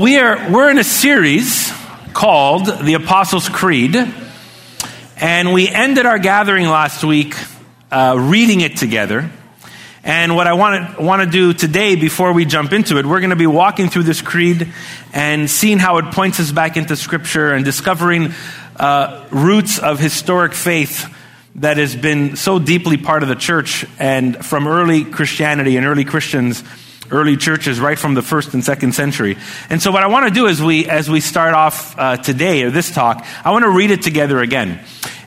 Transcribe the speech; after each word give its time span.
We 0.00 0.16
are 0.16 0.52
we're 0.52 0.70
in 0.70 0.78
a 0.78 0.84
series 0.84 1.72
called 2.12 2.66
the 2.66 2.94
Apostles' 2.94 3.48
Creed, 3.48 3.96
and 5.16 5.52
we 5.52 5.68
ended 5.68 6.06
our 6.06 6.20
gathering 6.20 6.68
last 6.68 7.02
week 7.02 7.34
uh, 7.90 8.14
reading 8.16 8.60
it 8.60 8.76
together. 8.76 9.28
And 10.04 10.36
what 10.36 10.46
I 10.46 10.52
want 10.52 10.96
to 10.96 11.02
want 11.02 11.22
to 11.22 11.28
do 11.28 11.52
today, 11.52 11.96
before 11.96 12.32
we 12.32 12.44
jump 12.44 12.72
into 12.72 12.98
it, 12.98 13.06
we're 13.06 13.18
going 13.18 13.30
to 13.30 13.34
be 13.36 13.48
walking 13.48 13.88
through 13.88 14.04
this 14.04 14.22
creed 14.22 14.72
and 15.12 15.50
seeing 15.50 15.78
how 15.80 15.98
it 15.98 16.12
points 16.12 16.38
us 16.38 16.52
back 16.52 16.76
into 16.76 16.94
Scripture 16.94 17.52
and 17.52 17.64
discovering 17.64 18.32
uh, 18.76 19.26
roots 19.32 19.80
of 19.80 19.98
historic 19.98 20.54
faith 20.54 21.12
that 21.56 21.76
has 21.76 21.96
been 21.96 22.36
so 22.36 22.60
deeply 22.60 22.98
part 22.98 23.24
of 23.24 23.28
the 23.28 23.34
church 23.34 23.84
and 23.98 24.46
from 24.46 24.68
early 24.68 25.04
Christianity 25.04 25.76
and 25.76 25.84
early 25.84 26.04
Christians 26.04 26.62
early 27.10 27.36
churches 27.36 27.80
right 27.80 27.98
from 27.98 28.14
the 28.14 28.22
first 28.22 28.54
and 28.54 28.64
second 28.64 28.94
century. 28.94 29.36
And 29.70 29.80
so 29.82 29.90
what 29.90 30.02
I 30.02 30.06
want 30.06 30.28
to 30.28 30.34
do 30.34 30.46
is 30.46 30.62
we, 30.62 30.86
as 30.86 31.08
we 31.08 31.20
start 31.20 31.54
off 31.54 31.98
uh, 31.98 32.16
today 32.16 32.62
or 32.62 32.70
this 32.70 32.90
talk, 32.90 33.26
I 33.44 33.50
want 33.50 33.64
to 33.64 33.70
read 33.70 33.90
it 33.90 34.02
together 34.02 34.40
again. 34.40 34.80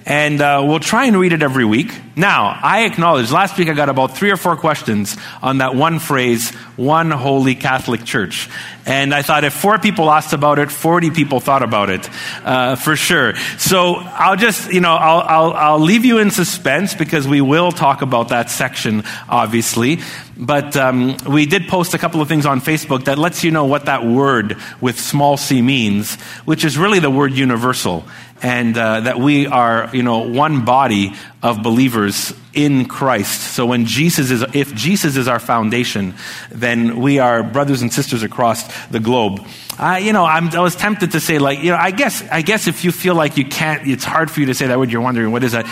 And 0.06 0.42
uh, 0.42 0.64
we'll 0.66 0.80
try 0.80 1.06
and 1.06 1.18
read 1.18 1.32
it 1.32 1.44
every 1.44 1.66
week. 1.66 1.94
Now, 2.16 2.60
I 2.62 2.84
acknowledge, 2.84 3.32
last 3.32 3.58
week 3.58 3.70
I 3.70 3.74
got 3.74 3.88
about 3.88 4.18
three 4.18 4.32
or 4.32 4.38
four 4.38 4.58
questions 4.58 5.16
on 5.42 5.60
that 5.60 5.76
one 5.76 6.00
phrase, 6.00 6.50
one 6.76 7.12
holy 7.12 7.56
Catholic 7.56 8.04
church. 8.04 8.50
And 8.86 9.14
I 9.14 9.22
thought 9.22 9.44
if 9.44 9.54
four 9.54 9.78
people 9.78 10.10
asked 10.10 10.34
about 10.34 10.58
it, 10.58 10.72
40 10.72 11.12
people 11.12 11.40
thought 11.40 11.62
about 11.62 11.90
it, 11.90 12.10
uh, 12.44 12.76
for 12.76 12.96
sure. 12.96 13.36
So 13.58 13.96
I'll 13.96 14.36
just, 14.36 14.74
you 14.74 14.82
know, 14.82 14.96
I'll, 14.96 15.22
I'll, 15.22 15.54
I'll 15.54 15.80
leave 15.80 16.04
you 16.04 16.18
in 16.18 16.32
suspense 16.32 16.96
because 16.96 17.28
we 17.28 17.42
will 17.42 17.72
talk 17.72 18.02
about 18.02 18.30
that 18.30 18.50
section, 18.50 19.04
obviously. 19.30 20.00
But 20.36 20.76
um, 20.76 21.16
we 21.30 21.46
did 21.46 21.68
post 21.68 21.94
a 21.94 22.00
couple 22.00 22.22
of 22.22 22.28
things 22.28 22.48
on 22.48 22.60
Facebook 22.60 23.06
that 23.06 23.20
lets 23.20 23.44
you 23.44 23.52
know 23.52 23.66
what 23.66 23.86
that 23.86 24.04
word 24.04 24.58
with 24.82 25.00
small 25.00 25.38
c 25.38 25.62
means, 25.62 26.16
which 26.46 26.66
is 26.66 26.78
really 26.78 27.00
the 27.00 27.12
word 27.12 27.34
universal 27.34 28.04
and 28.42 28.78
uh, 28.78 29.02
that 29.02 29.20
we 29.20 29.48
are, 29.48 29.90
you 29.94 30.04
know, 30.04 30.20
one 30.20 30.66
body 30.66 31.14
of 31.44 31.62
believers 31.62 32.34
in 32.54 32.86
Christ. 32.86 33.54
So 33.54 33.66
when 33.66 33.86
Jesus 33.86 34.32
is, 34.32 34.44
if 34.54 34.74
Jesus 34.74 35.16
is 35.16 35.28
our 35.28 35.40
foundation, 35.40 36.16
then 36.50 37.00
we 37.00 37.20
are 37.20 37.44
brothers 37.44 37.82
and 37.82 37.94
sisters 37.94 38.24
across 38.24 38.88
the 38.88 39.00
globe. 39.00 39.46
Uh, 39.78 40.00
you 40.02 40.14
know, 40.14 40.26
I'm, 40.26 40.50
i 40.50 40.60
was 40.60 40.76
tempted 40.76 41.12
to 41.12 41.20
say, 41.20 41.40
like, 41.40 41.60
you 41.60 41.72
know, 41.72 41.78
I 41.78 41.92
guess, 41.92 42.24
I 42.30 42.42
guess 42.42 42.68
if 42.68 42.84
you 42.84 42.92
feel 42.92 43.16
like 43.16 43.38
you 43.38 43.46
can't, 43.46 43.88
it's 43.88 44.04
hard 44.04 44.30
for 44.30 44.40
you 44.40 44.48
to 44.48 44.54
say 44.54 44.68
that 44.68 44.78
word. 44.78 44.92
You're 44.92 45.02
wondering 45.02 45.32
what 45.32 45.44
is 45.44 45.54
that. 45.54 45.66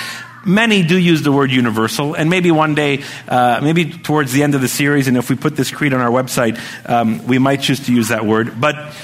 Many 0.46 0.84
do 0.84 0.98
use 0.98 1.22
the 1.22 1.34
word 1.34 1.52
universal, 1.52 2.14
and 2.14 2.30
maybe 2.30 2.50
one 2.50 2.74
day, 2.74 3.04
uh, 3.28 3.60
maybe 3.62 3.92
towards 3.92 4.32
the 4.32 4.42
end 4.42 4.56
of 4.56 4.62
the 4.62 4.70
series, 4.70 5.10
and 5.10 5.18
if 5.18 5.30
we 5.30 5.36
put 5.36 5.58
this 5.58 5.70
creed 5.70 5.94
on 5.94 6.00
our 6.00 6.10
website, 6.10 6.58
um, 6.90 7.28
we 7.28 7.40
might 7.40 7.60
choose 7.60 7.86
to 7.88 7.94
use 7.94 8.08
that 8.08 8.26
word. 8.26 8.60
But 8.60 8.96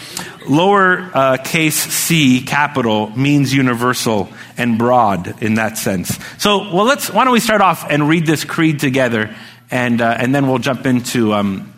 lower 0.49 1.11
uh, 1.13 1.37
case 1.37 1.75
C, 1.75 2.41
capital, 2.41 3.09
means 3.11 3.53
universal 3.53 4.29
and 4.57 4.77
broad 4.77 5.41
in 5.43 5.55
that 5.55 5.77
sense. 5.77 6.17
So, 6.37 6.73
well, 6.73 6.85
let's, 6.85 7.09
why 7.09 7.23
don't 7.23 7.33
we 7.33 7.39
start 7.39 7.61
off 7.61 7.85
and 7.89 8.07
read 8.07 8.25
this 8.25 8.43
creed 8.43 8.79
together, 8.79 9.35
and, 9.71 10.01
uh, 10.01 10.15
and 10.17 10.33
then 10.33 10.47
we'll 10.47 10.59
jump 10.59 10.85
into 10.85 11.33
um, 11.33 11.73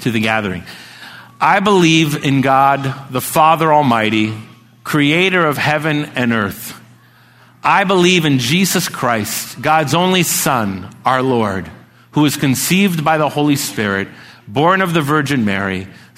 to 0.00 0.10
the 0.10 0.20
gathering. 0.20 0.64
I 1.40 1.60
believe 1.60 2.24
in 2.24 2.42
God, 2.42 3.10
the 3.10 3.20
Father 3.20 3.72
Almighty, 3.72 4.34
creator 4.84 5.46
of 5.46 5.56
heaven 5.56 6.04
and 6.14 6.32
earth. 6.32 6.78
I 7.62 7.84
believe 7.84 8.24
in 8.24 8.38
Jesus 8.38 8.88
Christ, 8.88 9.60
God's 9.60 9.94
only 9.94 10.22
Son, 10.22 10.94
our 11.04 11.22
Lord, 11.22 11.70
who 12.12 12.22
was 12.22 12.36
conceived 12.36 13.04
by 13.04 13.18
the 13.18 13.28
Holy 13.28 13.56
Spirit, 13.56 14.08
born 14.48 14.80
of 14.80 14.94
the 14.94 15.02
Virgin 15.02 15.44
Mary 15.44 15.86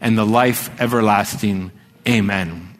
and 0.00 0.16
the 0.16 0.26
life 0.26 0.70
everlasting. 0.80 1.72
Amen. 2.08 2.74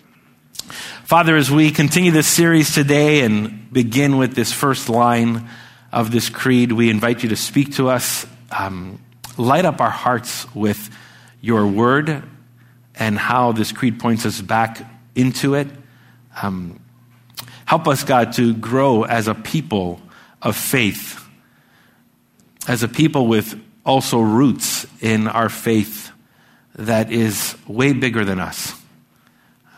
Father, 1.05 1.37
as 1.37 1.51
we 1.51 1.71
continue 1.71 2.13
this 2.13 2.29
series 2.29 2.73
today 2.73 3.23
and 3.23 3.73
begin 3.73 4.17
with 4.17 4.35
this 4.35 4.53
first 4.53 4.89
line 4.89 5.49
of 5.93 6.13
this 6.13 6.29
creed, 6.29 6.73
we 6.73 6.89
invite 6.89 7.23
you 7.23 7.29
to 7.31 7.37
speak 7.37 7.75
to 7.75 7.89
us. 7.89 8.27
Um, 8.57 9.03
light 9.37 9.65
up 9.65 9.81
our 9.81 9.91
hearts 9.91 10.53
with 10.55 10.91
your 11.41 11.67
word 11.67 12.23
and 12.95 13.19
how 13.19 13.53
this 13.53 13.73
creed 13.73 13.99
points 13.99 14.27
us 14.27 14.41
back 14.41 14.87
into 15.15 15.55
it. 15.55 15.69
Um, 16.43 16.81
help 17.65 17.89
us, 17.89 18.05
God, 18.05 18.33
to 18.35 18.55
grow 18.55 19.05
as 19.05 19.29
a 19.29 19.35
people 19.35 20.01
of 20.43 20.57
faith, 20.57 21.27
as 22.69 22.83
a 22.83 22.89
people 22.89 23.27
with 23.27 23.61
also 23.85 24.21
roots 24.21 24.87
in 25.01 25.27
our 25.27 25.49
faith 25.49 26.10
that 26.81 27.13
is 27.13 27.57
way 27.67 27.93
bigger 27.93 28.25
than 28.25 28.41
us, 28.41 28.75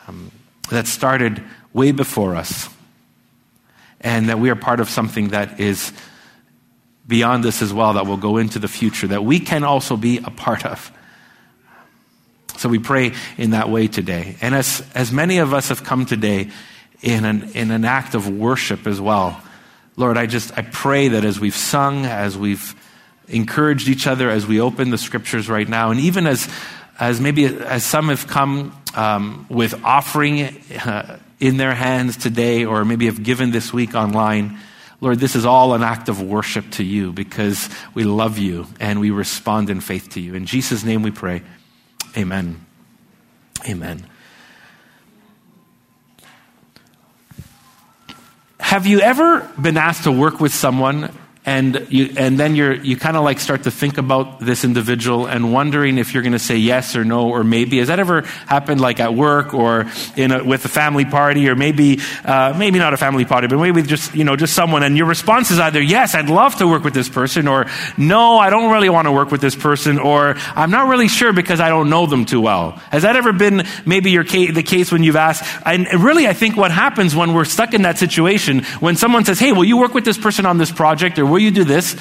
um, 0.07 0.31
that 0.69 0.87
started 0.87 1.43
way 1.73 1.91
before 1.91 2.35
us, 2.35 2.69
and 4.01 4.29
that 4.29 4.39
we 4.39 4.49
are 4.49 4.55
part 4.55 4.79
of 4.79 4.89
something 4.89 5.29
that 5.29 5.59
is 5.59 5.91
beyond 7.05 7.45
us 7.45 7.61
as 7.61 7.73
well, 7.73 7.93
that 7.93 8.07
will 8.07 8.17
go 8.17 8.37
into 8.37 8.59
the 8.59 8.67
future, 8.67 9.07
that 9.07 9.23
we 9.25 9.39
can 9.39 9.63
also 9.63 9.97
be 9.97 10.19
a 10.19 10.31
part 10.31 10.65
of. 10.65 10.91
So 12.57 12.69
we 12.69 12.79
pray 12.79 13.11
in 13.37 13.51
that 13.51 13.69
way 13.69 13.87
today. 13.87 14.37
And 14.41 14.55
as, 14.55 14.85
as 14.95 15.11
many 15.11 15.39
of 15.39 15.53
us 15.53 15.69
have 15.69 15.83
come 15.83 16.05
today 16.05 16.49
in 17.01 17.25
an, 17.25 17.51
in 17.53 17.71
an 17.71 17.83
act 17.83 18.15
of 18.15 18.29
worship 18.29 18.87
as 18.87 19.01
well, 19.01 19.41
Lord, 19.97 20.17
I 20.17 20.27
just, 20.27 20.57
I 20.57 20.61
pray 20.61 21.09
that 21.09 21.25
as 21.25 21.39
we've 21.39 21.55
sung, 21.55 22.05
as 22.05 22.37
we've 22.37 22.73
encouraged 23.27 23.89
each 23.89 24.07
other, 24.07 24.29
as 24.29 24.47
we 24.47 24.61
open 24.61 24.89
the 24.89 24.97
scriptures 24.97 25.49
right 25.49 25.67
now, 25.67 25.91
and 25.91 25.99
even 25.99 26.25
as 26.25 26.47
as 26.99 27.19
maybe 27.19 27.45
as 27.45 27.83
some 27.83 28.09
have 28.09 28.27
come 28.27 28.77
um, 28.95 29.45
with 29.49 29.83
offering 29.83 30.41
uh, 30.41 31.19
in 31.39 31.57
their 31.57 31.73
hands 31.73 32.17
today, 32.17 32.65
or 32.65 32.85
maybe 32.85 33.05
have 33.07 33.23
given 33.23 33.51
this 33.51 33.73
week 33.73 33.95
online. 33.95 34.59
Lord, 35.01 35.19
this 35.19 35.35
is 35.35 35.45
all 35.45 35.73
an 35.73 35.83
act 35.83 36.07
of 36.07 36.21
worship 36.21 36.71
to 36.71 36.83
you 36.83 37.11
because 37.11 37.67
we 37.93 38.05
love 38.05 38.37
you 38.37 38.67
and 38.79 39.01
we 39.01 39.11
respond 39.11 39.69
in 39.69 39.81
faith 39.81 40.11
to 40.11 40.21
you. 40.21 40.33
In 40.33 40.45
Jesus' 40.45 40.85
name 40.85 41.01
we 41.01 41.11
pray. 41.11 41.41
Amen. 42.15 42.65
Amen. 43.67 44.05
Have 48.59 48.87
you 48.87 49.01
ever 49.01 49.41
been 49.59 49.77
asked 49.77 50.05
to 50.05 50.11
work 50.11 50.39
with 50.39 50.53
someone 50.53 51.13
and 51.45 51.85
you, 51.89 52.13
and 52.15 52.39
then 52.39 52.55
you're, 52.55 52.73
you 52.73 52.95
kind 52.95 53.17
of 53.17 53.23
like 53.23 53.39
start 53.39 53.63
to 53.63 53.71
think 53.71 53.97
about 53.97 54.39
this 54.39 54.63
individual 54.63 55.25
and 55.25 55.51
wondering 55.51 55.97
if 55.97 56.13
you're 56.13 56.23
going 56.23 56.33
to 56.33 56.39
say 56.39 56.55
yes 56.55 56.95
or 56.95 57.03
no 57.03 57.27
or 57.29 57.43
maybe. 57.43 57.79
Has 57.79 57.89
that 57.89 57.99
ever 57.99 58.21
happened 58.47 58.79
like 58.79 59.01
at 59.01 59.13
work 59.13 59.53
or 59.53 59.85
in 60.15 60.31
a, 60.31 60.43
with 60.43 60.63
a 60.63 60.69
family 60.69 61.03
party 61.03 61.49
or 61.49 61.55
maybe, 61.55 61.99
uh, 62.23 62.55
maybe 62.57 62.79
not 62.79 62.93
a 62.93 62.97
family 62.97 63.25
party, 63.25 63.47
but 63.47 63.57
maybe 63.57 63.81
just, 63.81 64.15
you 64.15 64.23
know, 64.23 64.37
just 64.37 64.53
someone 64.53 64.83
and 64.83 64.97
your 64.97 65.05
response 65.05 65.51
is 65.51 65.59
either 65.59 65.81
yes, 65.81 66.15
I'd 66.15 66.29
love 66.29 66.55
to 66.55 66.67
work 66.67 66.85
with 66.85 66.93
this 66.93 67.09
person 67.09 67.49
or 67.49 67.65
no, 67.97 68.37
I 68.37 68.49
don't 68.49 68.71
really 68.71 68.89
want 68.89 69.07
to 69.07 69.11
work 69.11 69.29
with 69.29 69.41
this 69.41 69.55
person 69.55 69.99
or 69.99 70.35
I'm 70.55 70.71
not 70.71 70.87
really 70.87 71.09
sure 71.09 71.33
because 71.33 71.59
I 71.59 71.67
don't 71.67 71.89
know 71.89 72.05
them 72.05 72.23
too 72.23 72.39
well. 72.39 72.71
Has 72.91 73.03
that 73.03 73.17
ever 73.17 73.33
been 73.33 73.67
maybe 73.85 74.11
your 74.11 74.23
case, 74.23 74.53
the 74.53 74.63
case 74.63 74.93
when 74.93 75.03
you've 75.03 75.17
asked? 75.17 75.43
And 75.65 75.87
really, 76.01 76.25
I 76.25 76.33
think 76.33 76.55
what 76.55 76.71
happens 76.71 77.13
when 77.13 77.33
we're 77.33 77.43
stuck 77.43 77.73
in 77.73 77.81
that 77.81 77.97
situation, 77.97 78.63
when 78.79 78.95
someone 78.95 79.25
says, 79.25 79.39
hey, 79.39 79.51
will 79.51 79.65
you 79.65 79.75
work 79.75 79.93
with 79.93 80.05
this 80.05 80.17
person 80.17 80.45
on 80.45 80.57
this 80.57 80.71
project 80.71 81.19
or 81.19 81.32
will 81.33 81.39
you 81.39 81.51
do 81.51 81.63
this? 81.63 81.93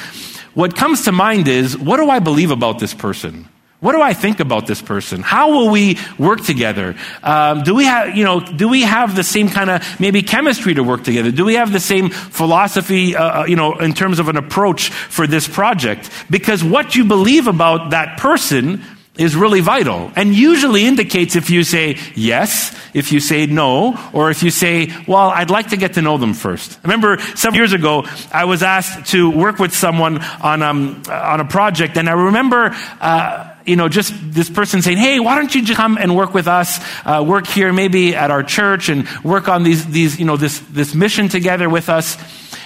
What 0.54 0.76
comes 0.76 1.06
to 1.06 1.12
mind 1.12 1.48
is, 1.48 1.76
what 1.76 1.96
do 1.96 2.10
I 2.10 2.18
believe 2.18 2.50
about 2.50 2.78
this 2.78 2.92
person? 2.92 3.48
What 3.80 3.92
do 3.92 4.02
I 4.02 4.12
think 4.12 4.38
about 4.38 4.66
this 4.66 4.80
person? 4.80 5.22
How 5.22 5.50
will 5.50 5.70
we 5.70 5.98
work 6.18 6.42
together? 6.42 6.94
Um, 7.22 7.62
do 7.62 7.74
we 7.74 7.84
have, 7.86 8.16
you 8.16 8.24
know, 8.24 8.38
do 8.38 8.68
we 8.68 8.82
have 8.82 9.16
the 9.16 9.24
same 9.24 9.48
kind 9.48 9.70
of 9.70 9.82
maybe 9.98 10.22
chemistry 10.22 10.74
to 10.74 10.84
work 10.84 11.02
together? 11.02 11.32
Do 11.32 11.44
we 11.44 11.54
have 11.54 11.72
the 11.72 11.80
same 11.80 12.10
philosophy, 12.10 13.16
uh, 13.16 13.40
uh, 13.40 13.44
you 13.46 13.56
know, 13.56 13.78
in 13.78 13.94
terms 13.94 14.20
of 14.20 14.28
an 14.28 14.36
approach 14.36 14.90
for 14.90 15.26
this 15.26 15.48
project? 15.48 16.10
Because 16.30 16.62
what 16.62 16.94
you 16.94 17.04
believe 17.04 17.48
about 17.48 17.90
that 17.90 18.18
person 18.18 18.84
is 19.16 19.36
really 19.36 19.60
vital 19.60 20.10
and 20.16 20.34
usually 20.34 20.86
indicates 20.86 21.36
if 21.36 21.50
you 21.50 21.64
say 21.64 21.98
yes, 22.14 22.74
if 22.94 23.12
you 23.12 23.20
say 23.20 23.44
no, 23.46 23.98
or 24.12 24.30
if 24.30 24.42
you 24.42 24.50
say, 24.50 24.90
well, 25.06 25.28
I'd 25.28 25.50
like 25.50 25.68
to 25.70 25.76
get 25.76 25.94
to 25.94 26.02
know 26.02 26.16
them 26.16 26.32
first. 26.32 26.78
I 26.78 26.88
remember 26.88 27.18
several 27.36 27.56
years 27.56 27.74
ago, 27.74 28.06
I 28.32 28.46
was 28.46 28.62
asked 28.62 29.10
to 29.12 29.30
work 29.30 29.58
with 29.58 29.74
someone 29.74 30.22
on, 30.42 30.62
um, 30.62 31.02
on 31.10 31.40
a 31.40 31.44
project, 31.44 31.98
and 31.98 32.08
I 32.08 32.12
remember 32.12 32.74
uh, 33.00 33.48
you 33.64 33.76
know, 33.76 33.88
just 33.88 34.12
this 34.20 34.50
person 34.50 34.82
saying, 34.82 34.98
"Hey, 34.98 35.20
why 35.20 35.36
don't 35.36 35.54
you 35.54 35.62
come 35.74 35.96
and 35.96 36.16
work 36.16 36.34
with 36.34 36.48
us? 36.48 36.80
Uh, 37.04 37.24
work 37.24 37.46
here, 37.46 37.72
maybe 37.72 38.16
at 38.16 38.28
our 38.28 38.42
church, 38.42 38.88
and 38.88 39.08
work 39.22 39.46
on 39.46 39.62
these, 39.62 39.86
these, 39.86 40.18
you 40.18 40.24
know, 40.24 40.36
this 40.36 40.58
this 40.70 40.96
mission 40.96 41.28
together 41.28 41.68
with 41.68 41.88
us." 41.88 42.16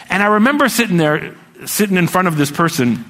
And 0.08 0.22
I 0.22 0.26
remember 0.26 0.70
sitting 0.70 0.96
there, 0.96 1.34
sitting 1.66 1.98
in 1.98 2.06
front 2.06 2.28
of 2.28 2.38
this 2.38 2.50
person 2.50 3.04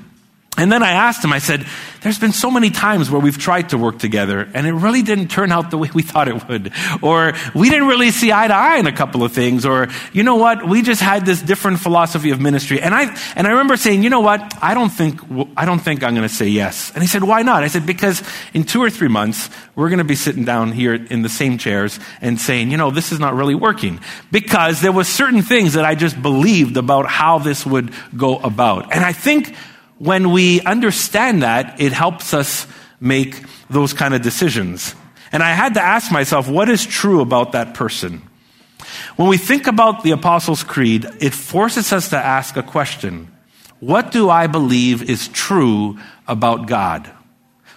and 0.58 0.72
then 0.72 0.82
I 0.82 0.92
asked 0.92 1.22
him, 1.22 1.32
I 1.32 1.38
said, 1.38 1.66
There's 2.00 2.18
been 2.18 2.32
so 2.32 2.50
many 2.50 2.70
times 2.70 3.10
where 3.10 3.20
we've 3.20 3.36
tried 3.36 3.70
to 3.70 3.78
work 3.78 3.98
together 3.98 4.48
and 4.54 4.66
it 4.66 4.72
really 4.72 5.02
didn't 5.02 5.28
turn 5.28 5.52
out 5.52 5.70
the 5.70 5.76
way 5.76 5.90
we 5.92 6.02
thought 6.02 6.28
it 6.28 6.48
would. 6.48 6.72
Or 7.02 7.34
we 7.54 7.68
didn't 7.68 7.88
really 7.88 8.10
see 8.10 8.32
eye 8.32 8.48
to 8.48 8.54
eye 8.54 8.78
in 8.78 8.86
a 8.86 8.92
couple 8.92 9.22
of 9.22 9.32
things. 9.32 9.66
Or, 9.66 9.88
you 10.12 10.22
know 10.22 10.36
what, 10.36 10.66
we 10.66 10.80
just 10.80 11.02
had 11.02 11.26
this 11.26 11.42
different 11.42 11.80
philosophy 11.80 12.30
of 12.30 12.40
ministry. 12.40 12.80
And 12.80 12.94
I, 12.94 13.14
and 13.36 13.46
I 13.46 13.50
remember 13.50 13.76
saying, 13.76 14.02
You 14.02 14.08
know 14.08 14.20
what, 14.20 14.56
I 14.62 14.72
don't 14.72 14.88
think, 14.88 15.20
I 15.56 15.66
don't 15.66 15.80
think 15.80 16.02
I'm 16.02 16.14
going 16.14 16.28
to 16.28 16.34
say 16.34 16.48
yes. 16.48 16.90
And 16.94 17.02
he 17.02 17.08
said, 17.08 17.22
Why 17.22 17.42
not? 17.42 17.62
I 17.62 17.68
said, 17.68 17.84
Because 17.84 18.22
in 18.54 18.64
two 18.64 18.82
or 18.82 18.88
three 18.88 19.08
months, 19.08 19.50
we're 19.74 19.90
going 19.90 19.98
to 19.98 20.04
be 20.04 20.16
sitting 20.16 20.46
down 20.46 20.72
here 20.72 20.94
in 20.94 21.20
the 21.20 21.28
same 21.28 21.58
chairs 21.58 22.00
and 22.22 22.40
saying, 22.40 22.70
You 22.70 22.78
know, 22.78 22.90
this 22.90 23.12
is 23.12 23.20
not 23.20 23.34
really 23.34 23.54
working. 23.54 24.00
Because 24.32 24.80
there 24.80 24.92
were 24.92 25.04
certain 25.04 25.42
things 25.42 25.74
that 25.74 25.84
I 25.84 25.94
just 25.94 26.20
believed 26.20 26.78
about 26.78 27.06
how 27.06 27.38
this 27.38 27.66
would 27.66 27.92
go 28.16 28.38
about. 28.38 28.94
And 28.94 29.04
I 29.04 29.12
think, 29.12 29.54
when 29.98 30.30
we 30.30 30.60
understand 30.62 31.42
that, 31.42 31.80
it 31.80 31.92
helps 31.92 32.34
us 32.34 32.66
make 33.00 33.42
those 33.70 33.92
kind 33.92 34.14
of 34.14 34.22
decisions. 34.22 34.94
And 35.32 35.42
I 35.42 35.52
had 35.52 35.74
to 35.74 35.82
ask 35.82 36.12
myself, 36.12 36.48
what 36.48 36.68
is 36.68 36.84
true 36.84 37.20
about 37.20 37.52
that 37.52 37.74
person? 37.74 38.22
When 39.16 39.28
we 39.28 39.38
think 39.38 39.66
about 39.66 40.02
the 40.02 40.12
Apostles' 40.12 40.62
Creed, 40.62 41.06
it 41.20 41.34
forces 41.34 41.92
us 41.92 42.10
to 42.10 42.16
ask 42.16 42.56
a 42.56 42.62
question 42.62 43.32
What 43.80 44.12
do 44.12 44.30
I 44.30 44.46
believe 44.46 45.08
is 45.08 45.28
true 45.28 45.98
about 46.28 46.66
God? 46.66 47.10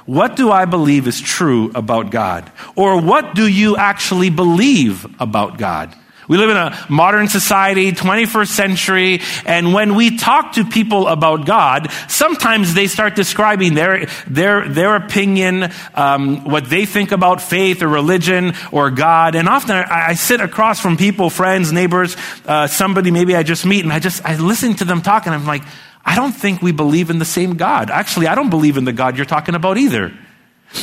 What 0.05 0.35
do 0.35 0.51
I 0.51 0.65
believe 0.65 1.07
is 1.07 1.21
true 1.21 1.71
about 1.75 2.09
God? 2.09 2.51
Or 2.75 2.99
what 2.99 3.35
do 3.35 3.47
you 3.47 3.77
actually 3.77 4.31
believe 4.31 5.05
about 5.19 5.57
God? 5.57 5.95
We 6.29 6.37
live 6.37 6.51
in 6.51 6.57
a 6.57 6.85
modern 6.89 7.27
society, 7.27 7.91
21st 7.91 8.47
century, 8.49 9.21
and 9.47 9.73
when 9.73 9.95
we 9.95 10.15
talk 10.15 10.53
to 10.53 10.63
people 10.63 11.07
about 11.07 11.47
God, 11.47 11.91
sometimes 12.07 12.75
they 12.75 12.85
start 12.85 13.15
describing 13.15 13.73
their, 13.73 14.05
their, 14.27 14.69
their 14.69 14.95
opinion, 14.95 15.71
um, 15.95 16.43
what 16.43 16.69
they 16.69 16.85
think 16.85 17.11
about 17.11 17.41
faith 17.41 17.81
or 17.81 17.87
religion 17.87 18.53
or 18.71 18.91
God. 18.91 19.33
And 19.33 19.49
often 19.49 19.75
I, 19.75 20.09
I 20.09 20.13
sit 20.13 20.39
across 20.39 20.79
from 20.79 20.97
people, 20.97 21.31
friends, 21.31 21.71
neighbors, 21.71 22.15
uh, 22.45 22.67
somebody 22.67 23.09
maybe 23.09 23.35
I 23.35 23.41
just 23.41 23.65
meet, 23.65 23.83
and 23.83 23.91
I 23.91 23.97
just, 23.97 24.23
I 24.23 24.35
listen 24.35 24.75
to 24.75 24.85
them 24.85 25.01
talk, 25.01 25.25
and 25.25 25.33
I'm 25.33 25.47
like, 25.47 25.63
I 26.05 26.15
don't 26.15 26.31
think 26.31 26.61
we 26.61 26.71
believe 26.71 27.09
in 27.09 27.17
the 27.17 27.25
same 27.25 27.55
God. 27.57 27.89
Actually, 27.89 28.27
I 28.27 28.35
don't 28.35 28.51
believe 28.51 28.77
in 28.77 28.85
the 28.85 28.93
God 28.93 29.17
you're 29.17 29.25
talking 29.25 29.55
about 29.55 29.79
either. 29.79 30.13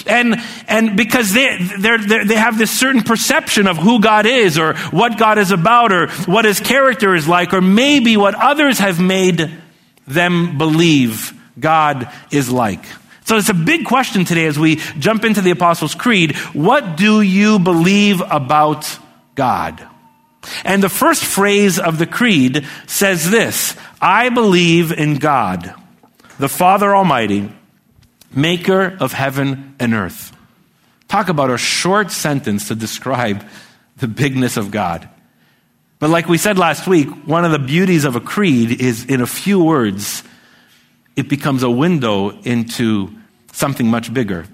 And, 0.07 0.37
and 0.67 0.97
because 0.97 1.33
they, 1.33 1.59
they're, 1.79 1.99
they're, 1.99 2.25
they 2.25 2.37
have 2.37 2.59
this 2.59 2.71
certain 2.71 3.03
perception 3.03 3.67
of 3.67 3.77
who 3.77 4.01
God 4.01 4.27
is 4.27 4.59
or 4.59 4.75
what 4.91 5.17
God 5.17 5.39
is 5.39 5.53
about 5.53 5.93
or 5.93 6.09
what 6.27 6.45
his 6.45 6.61
character 6.61 7.15
is 7.15 7.29
like 7.29 7.53
or 7.53 7.61
maybe 7.61 8.17
what 8.17 8.35
others 8.35 8.79
have 8.79 9.01
made 9.01 9.51
them 10.07 10.59
believe 10.59 11.33
God 11.59 12.11
is 12.31 12.51
like. 12.51 12.85
So 13.25 13.37
it's 13.37 13.49
a 13.49 13.55
big 13.55 13.85
question 13.85 14.25
today 14.25 14.47
as 14.47 14.59
we 14.59 14.77
jump 14.99 15.25
into 15.25 15.41
the 15.41 15.51
Apostles' 15.51 15.95
Creed. 15.95 16.37
What 16.53 16.97
do 16.97 17.21
you 17.21 17.59
believe 17.59 18.21
about 18.21 18.99
God? 19.35 19.85
And 20.65 20.81
the 20.81 20.89
first 20.89 21.25
phrase 21.25 21.79
of 21.79 21.99
the 21.99 22.07
Creed 22.07 22.65
says 22.87 23.29
this 23.31 23.77
I 24.01 24.29
believe 24.29 24.93
in 24.93 25.19
God, 25.19 25.75
the 26.39 26.49
Father 26.49 26.95
Almighty 26.95 27.51
maker 28.37 28.97
of 29.01 29.13
heaven 29.13 29.75
and 29.81 29.95
earth. 29.95 30.37
Talk 31.09 31.29
about 31.29 31.51
a 31.51 31.59
short 31.59 32.11
sentence 32.11 32.69
to 32.69 32.75
describe 32.75 33.45
the 33.97 34.09
bigness 34.09 34.57
of 34.57 34.71
God. 34.71 35.09
But 35.99 36.11
like 36.11 36.29
we 36.29 36.37
said 36.37 36.59
last 36.59 36.87
week, 36.87 37.09
one 37.27 37.45
of 37.45 37.53
the 37.53 37.59
beauties 37.59 38.05
of 38.05 38.17
a 38.17 38.21
creed 38.21 38.81
is 38.81 39.05
in 39.07 39.21
a 39.23 39.27
few 39.27 39.63
words, 39.63 40.23
it 41.17 41.29
becomes 41.29 41.63
a 41.63 41.71
window 41.71 42.31
into 42.43 43.11
something 43.53 43.87
much 43.87 44.13
bigger. 44.13 44.45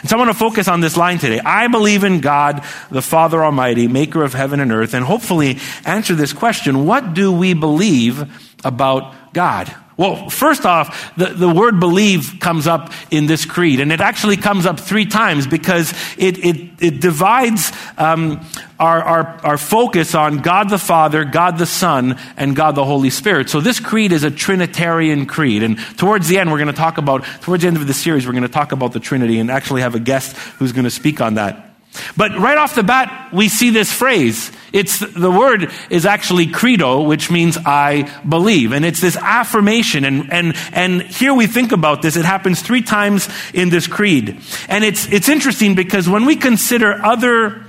And 0.00 0.08
so 0.08 0.16
I 0.16 0.18
want 0.18 0.30
to 0.30 0.38
focus 0.38 0.68
on 0.68 0.80
this 0.80 0.96
line 0.96 1.18
today. 1.18 1.40
I 1.40 1.66
believe 1.68 2.04
in 2.04 2.20
God, 2.20 2.64
the 2.90 3.02
Father 3.02 3.44
Almighty, 3.44 3.88
maker 3.88 4.22
of 4.22 4.32
heaven 4.32 4.60
and 4.60 4.72
earth, 4.72 4.94
and 4.94 5.04
hopefully 5.04 5.58
answer 5.84 6.14
this 6.14 6.32
question 6.32 6.86
what 6.86 7.12
do 7.12 7.32
we 7.32 7.54
believe 7.54 8.24
about 8.64 9.32
God? 9.34 9.74
Well, 10.00 10.30
first 10.30 10.64
off, 10.64 11.14
the, 11.16 11.26
the 11.26 11.48
word 11.50 11.78
believe 11.78 12.38
comes 12.40 12.66
up 12.66 12.90
in 13.10 13.26
this 13.26 13.44
creed, 13.44 13.80
and 13.80 13.92
it 13.92 14.00
actually 14.00 14.38
comes 14.38 14.64
up 14.64 14.80
three 14.80 15.04
times 15.04 15.46
because 15.46 15.92
it, 16.16 16.42
it, 16.42 16.70
it 16.80 17.00
divides 17.02 17.70
um, 17.98 18.40
our, 18.78 19.02
our, 19.02 19.26
our 19.44 19.58
focus 19.58 20.14
on 20.14 20.38
God 20.38 20.70
the 20.70 20.78
Father, 20.78 21.24
God 21.24 21.58
the 21.58 21.66
Son, 21.66 22.18
and 22.38 22.56
God 22.56 22.76
the 22.76 22.84
Holy 22.86 23.10
Spirit. 23.10 23.50
So 23.50 23.60
this 23.60 23.78
creed 23.78 24.12
is 24.12 24.24
a 24.24 24.30
Trinitarian 24.30 25.26
creed. 25.26 25.62
And 25.62 25.78
towards 25.98 26.28
the 26.28 26.38
end, 26.38 26.50
we're 26.50 26.56
going 26.56 26.68
to 26.68 26.72
talk 26.72 26.96
about, 26.96 27.22
towards 27.42 27.60
the 27.60 27.66
end 27.66 27.76
of 27.76 27.86
the 27.86 27.92
series, 27.92 28.26
we're 28.26 28.32
going 28.32 28.42
to 28.42 28.48
talk 28.48 28.72
about 28.72 28.94
the 28.94 29.00
Trinity 29.00 29.38
and 29.38 29.50
actually 29.50 29.82
have 29.82 29.94
a 29.94 30.00
guest 30.00 30.34
who's 30.34 30.72
going 30.72 30.84
to 30.84 30.90
speak 30.90 31.20
on 31.20 31.34
that. 31.34 31.74
But 32.16 32.38
right 32.38 32.56
off 32.56 32.74
the 32.74 32.82
bat, 32.82 33.34
we 33.34 33.50
see 33.50 33.68
this 33.68 33.92
phrase. 33.92 34.50
It's 34.72 34.98
the 34.98 35.30
word 35.30 35.72
is 35.90 36.06
actually 36.06 36.46
credo, 36.46 37.02
which 37.02 37.30
means 37.30 37.58
I 37.58 38.08
believe. 38.28 38.72
And 38.72 38.84
it's 38.84 39.00
this 39.00 39.16
affirmation. 39.16 40.04
And, 40.04 40.32
and, 40.32 40.54
and 40.72 41.02
here 41.02 41.34
we 41.34 41.46
think 41.46 41.72
about 41.72 42.02
this. 42.02 42.16
It 42.16 42.24
happens 42.24 42.62
three 42.62 42.82
times 42.82 43.28
in 43.52 43.70
this 43.70 43.86
creed. 43.86 44.40
And 44.68 44.84
it's, 44.84 45.10
it's 45.12 45.28
interesting 45.28 45.74
because 45.74 46.08
when 46.08 46.24
we 46.24 46.36
consider 46.36 47.04
other 47.04 47.64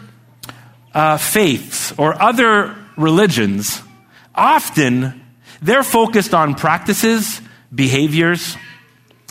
uh, 0.94 1.18
faiths 1.18 1.94
or 1.98 2.22
other 2.22 2.76
religions, 2.98 3.82
often 4.36 5.22
they're 5.62 5.84
focused 5.84 6.34
on 6.34 6.56
practices, 6.56 7.42
behaviors, 7.74 8.56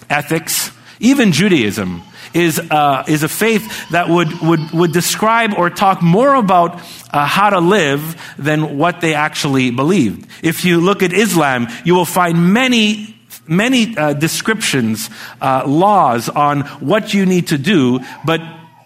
ethics, 0.09 0.73
even 0.99 1.33
Judaism 1.33 2.03
is, 2.35 2.59
uh, 2.59 3.05
is 3.09 3.23
a 3.23 3.29
faith 3.29 3.91
that 3.91 4.09
would, 4.09 4.41
would, 4.41 4.71
would 4.71 4.93
describe 4.93 5.55
or 5.57 5.71
talk 5.71 6.03
more 6.03 6.35
about 6.35 6.81
uh, 7.13 7.27
how 7.27 7.51
to 7.51 7.61
live 7.61 8.21
than 8.39 8.79
what 8.79 9.01
they 9.01 9.15
actually 9.15 9.71
believed. 9.71 10.29
If 10.43 10.65
you 10.65 10.81
look 10.81 11.03
at 11.03 11.13
Islam, 11.13 11.69
you 11.85 11.95
will 11.95 12.05
find 12.05 12.53
many 12.53 13.17
many 13.47 13.97
uh, 13.97 14.13
descriptions, 14.13 15.11
uh, 15.41 15.65
laws 15.67 16.29
on 16.29 16.61
what 16.79 17.13
you 17.13 17.27
need 17.27 17.49
to 17.49 17.59
do, 17.59 17.99
but 18.25 18.41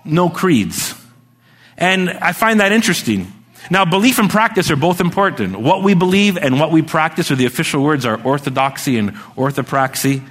no 0.04 0.30
creeds. 0.30 0.94
And 1.76 2.10
I 2.10 2.32
find 2.32 2.60
that 2.60 2.72
interesting. 2.72 3.30
Now, 3.70 3.84
belief 3.84 4.18
and 4.18 4.30
practice 4.30 4.70
are 4.70 4.76
both 4.76 5.00
important. 5.00 5.58
What 5.58 5.82
we 5.82 5.94
believe 5.94 6.36
and 6.36 6.58
what 6.60 6.70
we 6.70 6.82
practice, 6.82 7.30
or 7.30 7.36
the 7.36 7.46
official 7.46 7.82
words 7.82 8.04
are 8.04 8.20
orthodoxy 8.22 8.98
and 8.98 9.14
orthopraxy. 9.36 10.22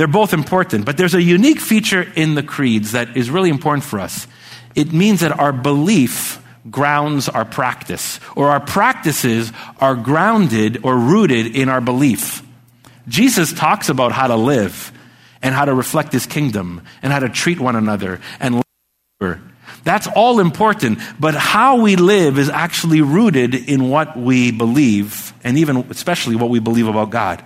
They're 0.00 0.06
both 0.06 0.32
important, 0.32 0.86
but 0.86 0.96
there's 0.96 1.12
a 1.12 1.20
unique 1.20 1.60
feature 1.60 2.10
in 2.16 2.34
the 2.34 2.42
creeds 2.42 2.92
that 2.92 3.18
is 3.18 3.28
really 3.28 3.50
important 3.50 3.84
for 3.84 4.00
us. 4.00 4.26
It 4.74 4.94
means 4.94 5.20
that 5.20 5.38
our 5.38 5.52
belief 5.52 6.42
grounds 6.70 7.28
our 7.28 7.44
practice, 7.44 8.18
or 8.34 8.48
our 8.48 8.60
practices 8.60 9.52
are 9.78 9.94
grounded 9.94 10.86
or 10.86 10.96
rooted 10.96 11.54
in 11.54 11.68
our 11.68 11.82
belief. 11.82 12.42
Jesus 13.08 13.52
talks 13.52 13.90
about 13.90 14.12
how 14.12 14.26
to 14.26 14.36
live 14.36 14.90
and 15.42 15.54
how 15.54 15.66
to 15.66 15.74
reflect 15.74 16.14
his 16.14 16.24
kingdom 16.24 16.80
and 17.02 17.12
how 17.12 17.18
to 17.18 17.28
treat 17.28 17.60
one 17.60 17.76
another 17.76 18.22
and 18.40 18.62
live. 19.20 19.38
That's 19.84 20.06
all 20.06 20.40
important, 20.40 20.98
but 21.20 21.34
how 21.34 21.82
we 21.82 21.96
live 21.96 22.38
is 22.38 22.48
actually 22.48 23.02
rooted 23.02 23.54
in 23.54 23.90
what 23.90 24.16
we 24.16 24.50
believe, 24.50 25.34
and 25.44 25.58
even 25.58 25.76
especially 25.90 26.36
what 26.36 26.48
we 26.48 26.58
believe 26.58 26.88
about 26.88 27.10
God. 27.10 27.44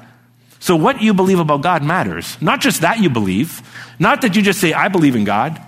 So, 0.64 0.76
what 0.76 1.02
you 1.02 1.12
believe 1.12 1.40
about 1.40 1.60
God 1.60 1.84
matters. 1.84 2.40
Not 2.40 2.62
just 2.62 2.80
that 2.80 2.98
you 2.98 3.10
believe, 3.10 3.60
not 3.98 4.22
that 4.22 4.34
you 4.34 4.40
just 4.40 4.62
say, 4.62 4.72
I 4.72 4.88
believe 4.88 5.14
in 5.14 5.24
God. 5.24 5.60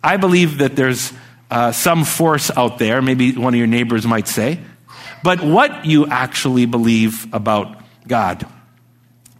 I 0.00 0.16
believe 0.16 0.58
that 0.58 0.76
there's 0.76 1.12
uh, 1.50 1.72
some 1.72 2.04
force 2.04 2.48
out 2.56 2.78
there, 2.78 3.02
maybe 3.02 3.32
one 3.32 3.52
of 3.52 3.58
your 3.58 3.66
neighbors 3.66 4.06
might 4.06 4.28
say, 4.28 4.60
but 5.24 5.42
what 5.42 5.84
you 5.86 6.06
actually 6.06 6.66
believe 6.66 7.26
about 7.34 7.82
God. 8.06 8.46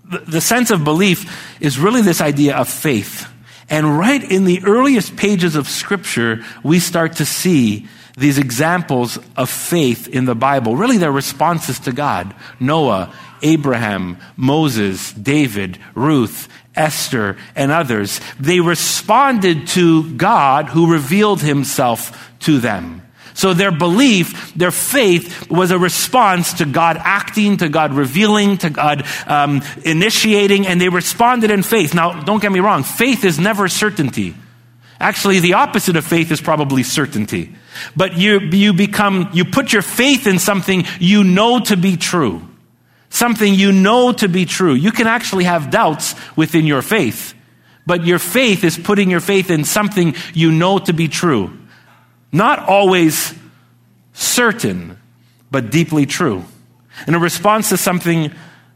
The, 0.05 0.19
the 0.19 0.41
sense 0.41 0.73
of 0.73 0.83
belief 0.83 1.31
is 1.61 1.79
really 1.79 2.03
this 2.03 2.21
idea 2.21 2.57
of 2.57 2.69
faith. 2.69 3.29
And 3.71 3.99
right 3.99 4.23
in 4.23 4.45
the 4.45 4.63
earliest 4.65 5.17
pages 5.17 5.55
of 5.55 5.69
Scripture, 5.69 6.45
we 6.63 6.81
start 6.81 7.17
to 7.17 7.27
see 7.27 7.87
these 8.17 8.39
examples 8.39 9.19
of 9.37 9.49
faith 9.49 10.09
in 10.09 10.25
the 10.25 10.35
Bible. 10.35 10.77
Really, 10.77 10.97
they're 10.97 11.13
responses 11.13 11.79
to 11.81 11.93
God. 11.93 12.35
Noah, 12.59 13.13
Abraham, 13.43 14.19
Moses, 14.37 15.13
David, 15.13 15.79
Ruth, 15.95 16.49
Esther, 16.75 17.37
and 17.55 17.71
others. 17.71 18.21
They 18.41 18.61
responded 18.61 19.69
to 19.69 20.15
God 20.17 20.67
who 20.67 20.93
revealed 20.93 21.43
himself 21.43 22.33
to 22.41 22.59
them. 22.59 23.03
So 23.39 23.55
their 23.55 23.71
belief, 23.71 24.53
their 24.55 24.73
faith 24.73 25.49
was 25.49 25.71
a 25.71 25.79
response 25.79 26.55
to 26.55 26.65
God 26.65 26.97
acting, 26.99 27.59
to 27.59 27.69
God 27.69 27.93
revealing, 27.93 28.59
to 28.59 28.69
God 28.69 29.07
um, 29.29 29.63
initiating, 29.85 30.67
and 30.67 30.81
they 30.81 30.89
responded 30.89 31.53
in 31.53 31.63
faith. 31.63 31.95
Now, 31.95 32.21
don't 32.21 32.43
get 32.43 32.51
me 32.51 32.59
wrong, 32.59 32.83
faith 32.83 33.25
is 33.25 33.39
never 33.39 33.69
certainty. 33.69 34.35
Actually, 34.99 35.39
the 35.39 35.53
opposite 35.53 35.95
of 35.95 36.05
faith 36.05 36.33
is 36.33 36.41
probably 36.41 36.83
certainty. 36.83 37.55
But 37.95 38.17
you, 38.17 38.41
you 38.41 38.73
become, 38.73 39.31
you 39.33 39.45
put 39.45 39.73
your 39.73 39.83
faith 39.83 40.27
in 40.27 40.41
something 40.41 40.85
you 40.99 41.23
know 41.23 41.61
to 41.61 41.77
be 41.77 41.97
true. 41.97 42.43
Something 43.09 43.55
you 43.55 43.71
know 43.71 44.11
to 44.15 44.29
be 44.29 44.47
true. 44.47 44.75
You 44.75 44.91
can 44.91 45.07
actually 45.07 45.45
have 45.45 45.71
doubts 45.71 46.17
within 46.35 46.67
your 46.67 46.83
faith, 46.83 47.35
but 47.87 48.05
your 48.05 48.19
faith 48.19 48.65
is 48.65 48.77
putting 48.77 49.13
your 49.13 49.21
faith 49.21 49.49
in 49.49 49.63
something 49.63 50.17
you 50.35 50.51
know 50.51 50.81
to 50.81 50.93
be 50.93 51.07
true. 51.07 51.57
Not 52.33 52.61
always 52.69 53.35
certain, 54.13 54.99
but 55.51 55.71
deeply 55.71 56.07
true. 56.07 56.45
In 57.07 57.15
a 57.15 57.19
response 57.19 57.71
to 57.71 57.77
something 57.77 58.33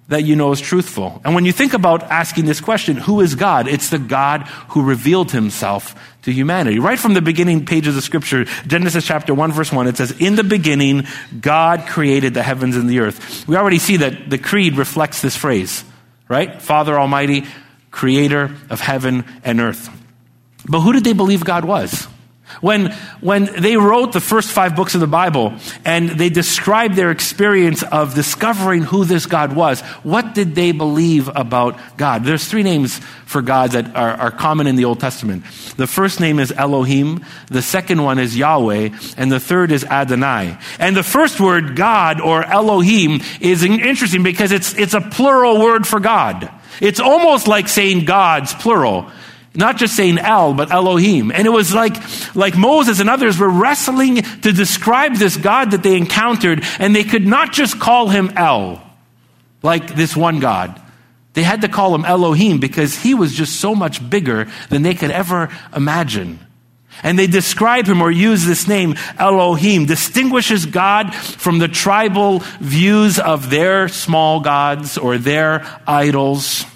that 0.09 0.25
you 0.25 0.37
know 0.37 0.53
is 0.53 0.61
truthful. 0.61 1.21
And 1.25 1.35
when 1.35 1.45
you 1.45 1.53
think 1.53 1.75
about 1.75 2.03
asking 2.05 2.45
this 2.45 2.61
question, 2.61 2.97
who 2.97 3.21
is 3.21 3.35
God? 3.35 3.67
It's 3.67 3.89
the 3.89 3.99
God 3.99 4.43
who 4.69 4.83
revealed 4.83 5.33
himself 5.33 5.95
to 6.23 6.33
humanity. 6.33 6.79
Right 6.79 6.99
from 6.99 7.15
the 7.15 7.23
beginning 7.23 7.65
pages 7.65 7.97
of 7.97 8.03
scripture, 8.03 8.45
Genesis 8.67 9.07
chapter 9.07 9.33
1 9.33 9.53
verse 9.53 9.73
1, 9.73 9.87
it 9.87 9.97
says, 9.97 10.13
In 10.21 10.35
the 10.35 10.45
beginning, 10.45 11.07
God 11.41 11.87
created 11.87 12.35
the 12.35 12.43
heavens 12.43 12.77
and 12.77 12.89
the 12.91 13.01
earth. 13.01 13.47
We 13.49 13.57
already 13.57 13.79
see 13.79 13.99
that 13.99 14.29
the 14.29 14.39
creed 14.39 14.77
reflects 14.77 15.23
this 15.23 15.37
phrase, 15.37 15.85
right? 16.29 16.61
Father 16.61 16.99
Almighty, 16.99 17.47
creator 17.91 18.55
of 18.71 18.81
heaven 18.81 19.25
and 19.45 19.61
earth. 19.61 19.89
But 20.69 20.81
who 20.81 20.93
did 20.93 21.05
they 21.05 21.13
believe 21.13 21.45
God 21.45 21.65
was? 21.65 22.07
When, 22.61 22.93
when 23.21 23.45
they 23.61 23.77
wrote 23.77 24.13
the 24.13 24.21
first 24.21 24.51
five 24.51 24.77
books 24.77 24.95
of 24.95 25.01
the 25.01 25.07
Bible 25.07 25.55
and 25.85 26.11
they 26.11 26.29
described 26.29 26.95
their 26.95 27.11
experience 27.11 27.83
of 27.83 28.15
discovering 28.15 28.83
who 28.83 29.05
this 29.05 29.27
God 29.27 29.55
was, 29.55 29.81
what 30.03 30.35
did 30.35 30.55
they 30.55 30.73
believe 30.73 31.29
about 31.29 31.79
God? 31.97 32.25
There's 32.25 32.47
three 32.47 32.63
names 32.63 32.99
for 33.27 33.43
God 33.43 33.73
that 33.73 33.97
are, 33.97 34.13
are 34.13 34.31
common 34.31 34.67
in 34.67 34.77
the 34.77 34.85
Old 34.85 35.01
Testament. 35.01 35.45
The 35.77 35.87
first 35.87 36.21
name 36.21 36.39
is 36.39 36.53
Elohim, 36.53 37.25
the 37.49 37.63
second 37.63 38.03
one 38.03 38.19
is 38.19 38.37
Yahweh, 38.37 38.91
and 39.17 39.33
the 39.33 39.41
third 39.41 39.73
is 39.73 39.85
Adonai. 39.85 40.59
And 40.79 40.97
the 40.97 41.03
first 41.03 41.41
word, 41.41 41.75
God 41.75 42.21
or 42.21 42.45
Elohim, 42.45 43.21
is 43.41 43.65
interesting 43.65 44.23
because 44.23 44.53
it's, 44.53 44.77
it's 44.77 44.95
a 44.95 45.01
plural 45.01 45.61
word 45.61 45.87
for 45.87 45.99
God. 45.99 46.51
It's 46.81 47.01
almost 47.01 47.49
like 47.49 47.69
saying 47.69 48.05
God's 48.05 48.55
plural. 48.55 49.11
Not 49.55 49.77
just 49.77 49.95
saying 49.95 50.19
El, 50.19 50.55
but 50.55 50.71
Elohim. 50.71 51.31
And 51.31 51.47
it 51.47 51.51
was 51.51 51.75
like, 51.75 51.97
like 52.35 52.57
Moses 52.57 53.01
and 53.01 53.11
others 53.11 53.39
were 53.39 53.51
wrestling 53.51 54.17
to 54.17 54.53
describe 54.53 55.17
this 55.17 55.37
God 55.37 55.73
that 55.73 55.83
they 55.83 55.97
encountered, 55.97 56.65
and 56.79 56.97
they 56.97 57.05
could 57.05 57.27
not 57.27 57.53
just 57.53 57.79
call 57.79 58.09
him 58.09 58.33
El, 58.37 58.83
like 59.63 59.95
this 59.95 60.17
one 60.17 60.41
God. 60.41 60.81
They 61.35 61.43
had 61.43 61.63
to 61.63 61.69
call 61.69 61.95
him 61.95 62.05
Elohim 62.05 62.59
because 62.59 62.97
he 62.97 63.15
was 63.15 63.33
just 63.35 63.61
so 63.61 63.75
much 63.75 64.09
bigger 64.09 64.51
than 64.69 64.83
they 64.83 64.95
could 64.95 65.11
ever 65.11 65.49
imagine. 65.75 66.39
And 67.03 67.19
they 67.19 67.27
describe 67.27 67.87
him 67.87 68.03
or 68.03 68.11
use 68.11 68.45
this 68.45 68.69
name, 68.69 68.95
Elohim, 69.19 69.87
distinguishes 69.87 70.67
God 70.67 71.15
from 71.15 71.59
the 71.59 71.69
tribal 71.69 72.41
views 72.61 73.19
of 73.19 73.51
their 73.51 73.89
small 73.89 74.41
gods 74.41 74.99
or 74.99 75.17
their 75.17 75.67
idols. 75.87 76.67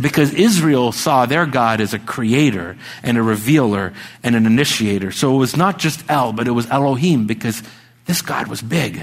Because 0.00 0.34
Israel 0.34 0.92
saw 0.92 1.24
their 1.26 1.46
God 1.46 1.80
as 1.80 1.94
a 1.94 1.98
creator 1.98 2.76
and 3.02 3.16
a 3.16 3.22
revealer 3.22 3.94
and 4.22 4.36
an 4.36 4.44
initiator. 4.44 5.10
So 5.10 5.34
it 5.34 5.38
was 5.38 5.56
not 5.56 5.78
just 5.78 6.04
El, 6.10 6.32
but 6.32 6.46
it 6.46 6.50
was 6.50 6.66
Elohim 6.66 7.26
because 7.26 7.62
this 8.04 8.20
God 8.20 8.48
was 8.48 8.60
big. 8.60 9.02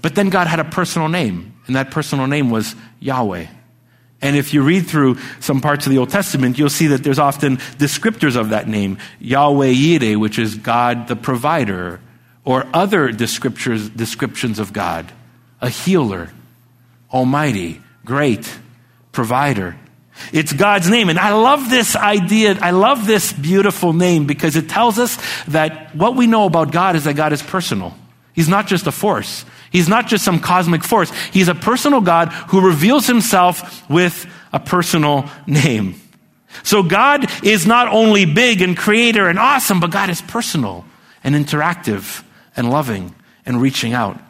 But 0.00 0.14
then 0.14 0.30
God 0.30 0.46
had 0.46 0.60
a 0.60 0.64
personal 0.64 1.08
name, 1.08 1.54
and 1.66 1.76
that 1.76 1.90
personal 1.90 2.26
name 2.26 2.50
was 2.50 2.74
Yahweh. 3.00 3.46
And 4.22 4.36
if 4.36 4.54
you 4.54 4.62
read 4.62 4.86
through 4.86 5.18
some 5.40 5.60
parts 5.60 5.86
of 5.86 5.92
the 5.92 5.98
Old 5.98 6.08
Testament, 6.08 6.58
you'll 6.58 6.70
see 6.70 6.86
that 6.88 7.04
there's 7.04 7.18
often 7.18 7.58
descriptors 7.58 8.36
of 8.36 8.50
that 8.50 8.66
name. 8.66 8.96
Yahweh 9.20 9.72
Yireh, 9.72 10.16
which 10.18 10.38
is 10.38 10.54
God 10.54 11.08
the 11.08 11.16
provider, 11.16 12.00
or 12.42 12.66
other 12.72 13.12
descriptions 13.12 14.58
of 14.58 14.72
God. 14.72 15.12
A 15.60 15.68
healer, 15.68 16.30
almighty, 17.12 17.82
great, 18.06 18.50
provider. 19.14 19.76
It's 20.32 20.52
God's 20.52 20.88
name. 20.88 21.08
And 21.08 21.18
I 21.18 21.32
love 21.32 21.70
this 21.70 21.96
idea. 21.96 22.56
I 22.60 22.70
love 22.70 23.06
this 23.06 23.32
beautiful 23.32 23.92
name 23.92 24.26
because 24.26 24.56
it 24.56 24.68
tells 24.68 24.98
us 24.98 25.18
that 25.46 25.94
what 25.96 26.14
we 26.14 26.26
know 26.26 26.44
about 26.44 26.70
God 26.72 26.96
is 26.96 27.04
that 27.04 27.14
God 27.14 27.32
is 27.32 27.42
personal. 27.42 27.94
He's 28.32 28.48
not 28.48 28.66
just 28.66 28.86
a 28.86 28.92
force. 28.92 29.44
He's 29.70 29.88
not 29.88 30.06
just 30.06 30.24
some 30.24 30.40
cosmic 30.40 30.84
force. 30.84 31.10
He's 31.32 31.48
a 31.48 31.54
personal 31.54 32.00
God 32.00 32.28
who 32.28 32.64
reveals 32.64 33.06
himself 33.06 33.88
with 33.88 34.26
a 34.52 34.60
personal 34.60 35.28
name. 35.46 36.00
So 36.62 36.82
God 36.82 37.28
is 37.44 37.66
not 37.66 37.88
only 37.88 38.24
big 38.24 38.62
and 38.62 38.76
creator 38.76 39.28
and 39.28 39.38
awesome, 39.38 39.80
but 39.80 39.90
God 39.90 40.10
is 40.10 40.22
personal 40.22 40.84
and 41.24 41.34
interactive 41.34 42.22
and 42.56 42.70
loving 42.70 43.14
and 43.44 43.60
reaching 43.60 43.92
out. 43.92 44.20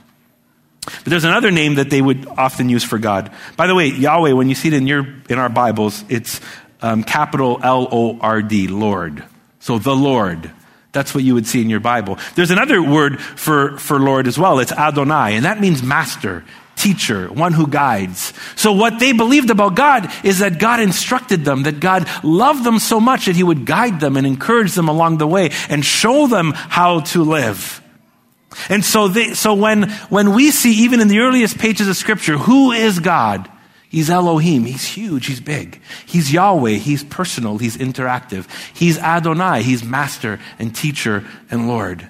But 0.84 1.04
there's 1.04 1.24
another 1.24 1.50
name 1.50 1.76
that 1.76 1.90
they 1.90 2.02
would 2.02 2.26
often 2.26 2.68
use 2.68 2.84
for 2.84 2.98
God. 2.98 3.30
By 3.56 3.66
the 3.66 3.74
way, 3.74 3.88
Yahweh, 3.88 4.32
when 4.32 4.48
you 4.48 4.54
see 4.54 4.68
it 4.68 4.74
in 4.74 4.86
your 4.86 5.06
in 5.28 5.38
our 5.38 5.48
Bibles, 5.48 6.04
it's 6.08 6.40
um, 6.82 7.04
capital 7.04 7.58
L 7.62 7.88
O 7.90 8.18
R 8.20 8.42
D, 8.42 8.68
Lord. 8.68 9.24
So 9.60 9.78
the 9.78 9.96
Lord. 9.96 10.50
That's 10.92 11.12
what 11.12 11.24
you 11.24 11.34
would 11.34 11.46
see 11.46 11.60
in 11.60 11.68
your 11.68 11.80
Bible. 11.80 12.18
There's 12.36 12.52
another 12.52 12.80
word 12.80 13.20
for, 13.20 13.76
for 13.78 13.98
Lord 13.98 14.28
as 14.28 14.38
well. 14.38 14.60
It's 14.60 14.70
Adonai, 14.70 15.34
and 15.34 15.44
that 15.44 15.60
means 15.60 15.82
master, 15.82 16.44
teacher, 16.76 17.26
one 17.32 17.52
who 17.52 17.66
guides. 17.66 18.32
So 18.54 18.72
what 18.72 19.00
they 19.00 19.12
believed 19.12 19.50
about 19.50 19.74
God 19.74 20.08
is 20.22 20.38
that 20.38 20.60
God 20.60 20.78
instructed 20.78 21.44
them, 21.44 21.64
that 21.64 21.80
God 21.80 22.08
loved 22.22 22.62
them 22.62 22.78
so 22.78 23.00
much 23.00 23.26
that 23.26 23.34
he 23.34 23.42
would 23.42 23.66
guide 23.66 23.98
them 23.98 24.16
and 24.16 24.24
encourage 24.24 24.74
them 24.74 24.88
along 24.88 25.18
the 25.18 25.26
way 25.26 25.50
and 25.68 25.84
show 25.84 26.28
them 26.28 26.52
how 26.54 27.00
to 27.00 27.24
live. 27.24 27.82
And 28.68 28.84
so, 28.84 29.08
they, 29.08 29.34
so 29.34 29.54
when, 29.54 29.90
when 30.08 30.34
we 30.34 30.50
see, 30.50 30.84
even 30.84 31.00
in 31.00 31.08
the 31.08 31.20
earliest 31.20 31.58
pages 31.58 31.88
of 31.88 31.96
Scripture, 31.96 32.36
who 32.36 32.72
is 32.72 32.98
God? 32.98 33.50
He's 33.88 34.10
Elohim. 34.10 34.64
He's 34.64 34.84
huge. 34.84 35.26
He's 35.26 35.40
big. 35.40 35.80
He's 36.04 36.32
Yahweh. 36.32 36.72
He's 36.72 37.04
personal. 37.04 37.58
He's 37.58 37.76
interactive. 37.76 38.48
He's 38.74 38.98
Adonai. 38.98 39.62
He's 39.62 39.84
master 39.84 40.40
and 40.58 40.74
teacher 40.74 41.24
and 41.48 41.68
Lord. 41.68 42.08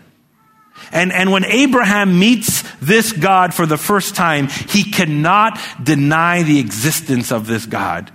And, 0.93 1.13
and 1.13 1.31
when 1.31 1.45
Abraham 1.45 2.19
meets 2.19 2.63
this 2.81 3.13
God 3.13 3.53
for 3.53 3.67
the 3.67 3.77
first 3.77 4.15
time, 4.15 4.49
he 4.49 4.91
cannot 4.91 5.59
deny 5.83 6.43
the 6.43 6.59
existence 6.59 7.33
of 7.33 7.47
this 7.47 7.67
God. 7.67 8.11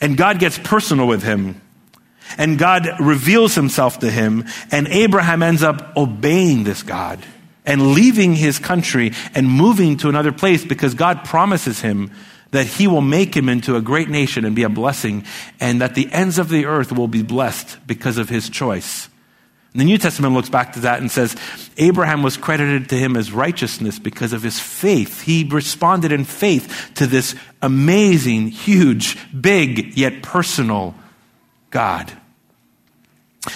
And 0.00 0.16
God 0.16 0.38
gets 0.38 0.58
personal 0.58 1.06
with 1.06 1.22
him 1.22 1.60
and 2.38 2.58
God 2.58 2.88
reveals 3.00 3.54
himself 3.54 3.98
to 4.00 4.10
him, 4.10 4.44
and 4.70 4.88
Abraham 4.88 5.42
ends 5.42 5.62
up 5.62 5.96
obeying 5.96 6.64
this 6.64 6.82
God 6.82 7.24
and 7.64 7.92
leaving 7.92 8.34
his 8.34 8.58
country 8.58 9.12
and 9.34 9.48
moving 9.48 9.96
to 9.98 10.08
another 10.08 10.32
place 10.32 10.64
because 10.64 10.94
God 10.94 11.24
promises 11.24 11.80
him 11.80 12.10
that 12.50 12.66
he 12.66 12.86
will 12.86 13.00
make 13.00 13.36
him 13.36 13.48
into 13.48 13.74
a 13.74 13.80
great 13.80 14.08
nation 14.08 14.44
and 14.44 14.54
be 14.54 14.62
a 14.62 14.68
blessing, 14.68 15.24
and 15.58 15.80
that 15.80 15.94
the 15.96 16.10
ends 16.12 16.38
of 16.38 16.48
the 16.48 16.66
earth 16.66 16.92
will 16.92 17.08
be 17.08 17.22
blessed 17.22 17.78
because 17.86 18.16
of 18.16 18.28
his 18.28 18.48
choice. 18.48 19.08
The 19.74 19.84
New 19.84 19.98
Testament 19.98 20.34
looks 20.34 20.50
back 20.50 20.74
to 20.74 20.80
that 20.80 21.00
and 21.00 21.10
says 21.10 21.34
Abraham 21.78 22.22
was 22.22 22.36
credited 22.36 22.90
to 22.90 22.94
him 22.94 23.16
as 23.16 23.32
righteousness 23.32 23.98
because 23.98 24.32
of 24.32 24.40
his 24.40 24.60
faith. 24.60 25.22
He 25.22 25.42
responded 25.42 26.12
in 26.12 26.24
faith 26.24 26.92
to 26.94 27.08
this 27.08 27.34
amazing, 27.60 28.48
huge, 28.48 29.18
big, 29.38 29.98
yet 29.98 30.22
personal 30.22 30.94
God. 31.74 32.12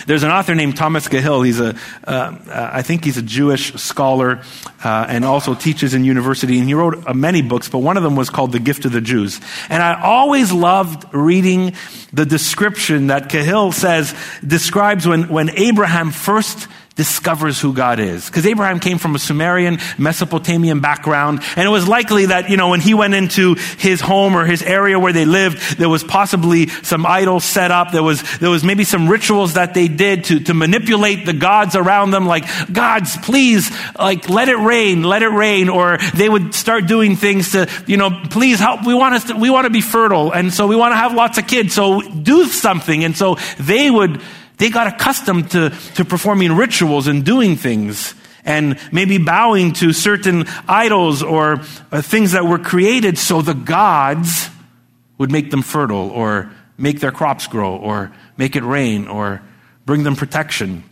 There's 0.09 0.25
an 0.25 0.33
author 0.33 0.57
named 0.57 0.77
Thomas 0.77 1.07
Cahill. 1.07 1.43
He's 1.43 1.61
a, 1.61 1.77
uh, 2.03 2.37
I 2.51 2.83
think 2.83 3.05
he's 3.05 3.17
a 3.17 3.23
Jewish 3.23 3.73
scholar 3.75 4.43
uh, 4.85 5.07
and 5.09 5.25
also 5.25 5.55
teaches 5.55 5.95
in 5.95 6.05
university. 6.05 6.59
And 6.59 6.67
he 6.67 6.75
wrote 6.75 7.07
uh, 7.07 7.15
many 7.15 7.43
books, 7.43 7.69
but 7.69 7.79
one 7.79 7.97
of 7.97 8.03
them 8.03 8.17
was 8.17 8.29
called 8.29 8.51
The 8.51 8.59
Gift 8.59 8.85
of 8.87 8.93
the 8.93 9.01
Jews. 9.01 9.41
And 9.69 9.85
I 9.85 10.03
always 10.03 10.51
loved 10.51 11.15
reading 11.15 11.75
the 12.13 12.27
description 12.27 13.07
that 13.07 13.29
Cahill 13.29 13.71
says 13.71 14.17
describes 14.45 15.07
when, 15.07 15.29
when 15.29 15.51
Abraham 15.51 16.11
first 16.11 16.67
discovers 16.99 17.61
who 17.61 17.73
God 17.73 18.01
is. 18.01 18.27
Because 18.27 18.45
Abraham 18.45 18.81
came 18.81 18.99
from 18.99 19.15
a 19.15 19.21
Sumerian, 19.21 19.79
Mesopotamian 19.97 20.81
background, 20.81 21.41
and 21.55 21.65
it 21.65 21.71
was 21.71 21.87
likely 21.87 22.27
that, 22.27 22.51
you 22.51 22.57
know, 22.57 22.71
when 22.71 22.81
he 22.81 22.93
went 22.93 23.15
into 23.15 23.55
his 23.79 24.01
home 24.01 24.37
or 24.37 24.45
his 24.45 24.65
area 24.65 24.99
where 24.99 25.13
they 25.13 25.25
lived, 25.25 25.79
there 25.79 25.89
was 25.89 26.03
possibly 26.03 26.67
some 26.67 27.07
idols 27.07 27.45
set 27.45 27.71
up. 27.71 27.93
There 27.93 28.03
was, 28.03 28.21
there 28.41 28.51
was 28.51 28.65
maybe 28.65 28.83
some 28.83 29.09
rituals 29.09 29.55
that 29.55 29.75
they 29.75 29.87
did 29.87 30.25
to, 30.25 30.41
to 30.41 30.55
manipulate 30.55 31.25
the 31.25 31.33
gods 31.33 31.77
around 31.77 32.11
them, 32.11 32.27
like, 32.27 32.45
gods, 32.73 33.17
please, 33.19 33.71
like, 33.97 34.29
let 34.29 34.49
it 34.49 34.59
rain, 34.59 35.05
let 35.05 35.23
it 35.23 35.31
rain, 35.31 35.69
or 35.69 35.99
they 36.17 36.29
would 36.29 36.53
start 36.53 36.89
doing 36.89 37.15
things 37.15 37.53
to, 37.53 37.71
you 37.87 37.97
know, 37.97 38.11
please 38.29 38.59
help, 38.59 38.85
we 38.85 38.95
want 38.95 39.15
us 39.15 39.25
to, 39.25 39.37
we 39.37 39.51
want 39.51 39.67
to 39.67 39.71
be 39.71 39.81
fertile, 39.81 40.33
and 40.33 40.53
so 40.53 40.67
we 40.67 40.75
want 40.75 40.91
to 40.91 40.97
have 40.97 41.15
lots 41.15 41.39
of 41.39 41.47
kids, 41.47 41.75
so 41.75 42.01
do 42.01 42.47
something, 42.47 43.05
and 43.05 43.17
so 43.17 43.37
they 43.61 43.89
would 43.89 44.21
They 44.59 44.71
got 44.71 44.87
accustomed 44.87 45.53
to, 45.53 45.71
to 45.95 46.05
performing 46.05 46.53
rituals 46.53 47.07
and 47.07 47.25
doing 47.25 47.57
things 47.57 48.15
and 48.45 48.79
maybe 48.93 49.19
bowing 49.19 49.73
to 49.75 49.93
certain 49.93 50.47
idols 50.67 51.23
or 51.23 51.61
uh, 51.93 52.03
things 52.03 52.33
that 52.33 52.45
were 52.45 52.59
created 52.59 53.19
so 53.19 53.43
the 53.43 53.55
gods 53.55 54.49
would 55.19 55.31
make 55.31 55.51
them 55.51 55.63
fertile 55.63 56.11
or 56.11 56.51
make 56.77 57.01
their 57.01 57.13
crops 57.13 57.47
grow 57.47 57.77
or 57.77 58.13
make 58.37 58.57
it 58.57 58.63
rain 58.63 59.07
or 59.09 59.43
bring 59.85 60.03
them 60.03 60.17
protection. 60.17 60.85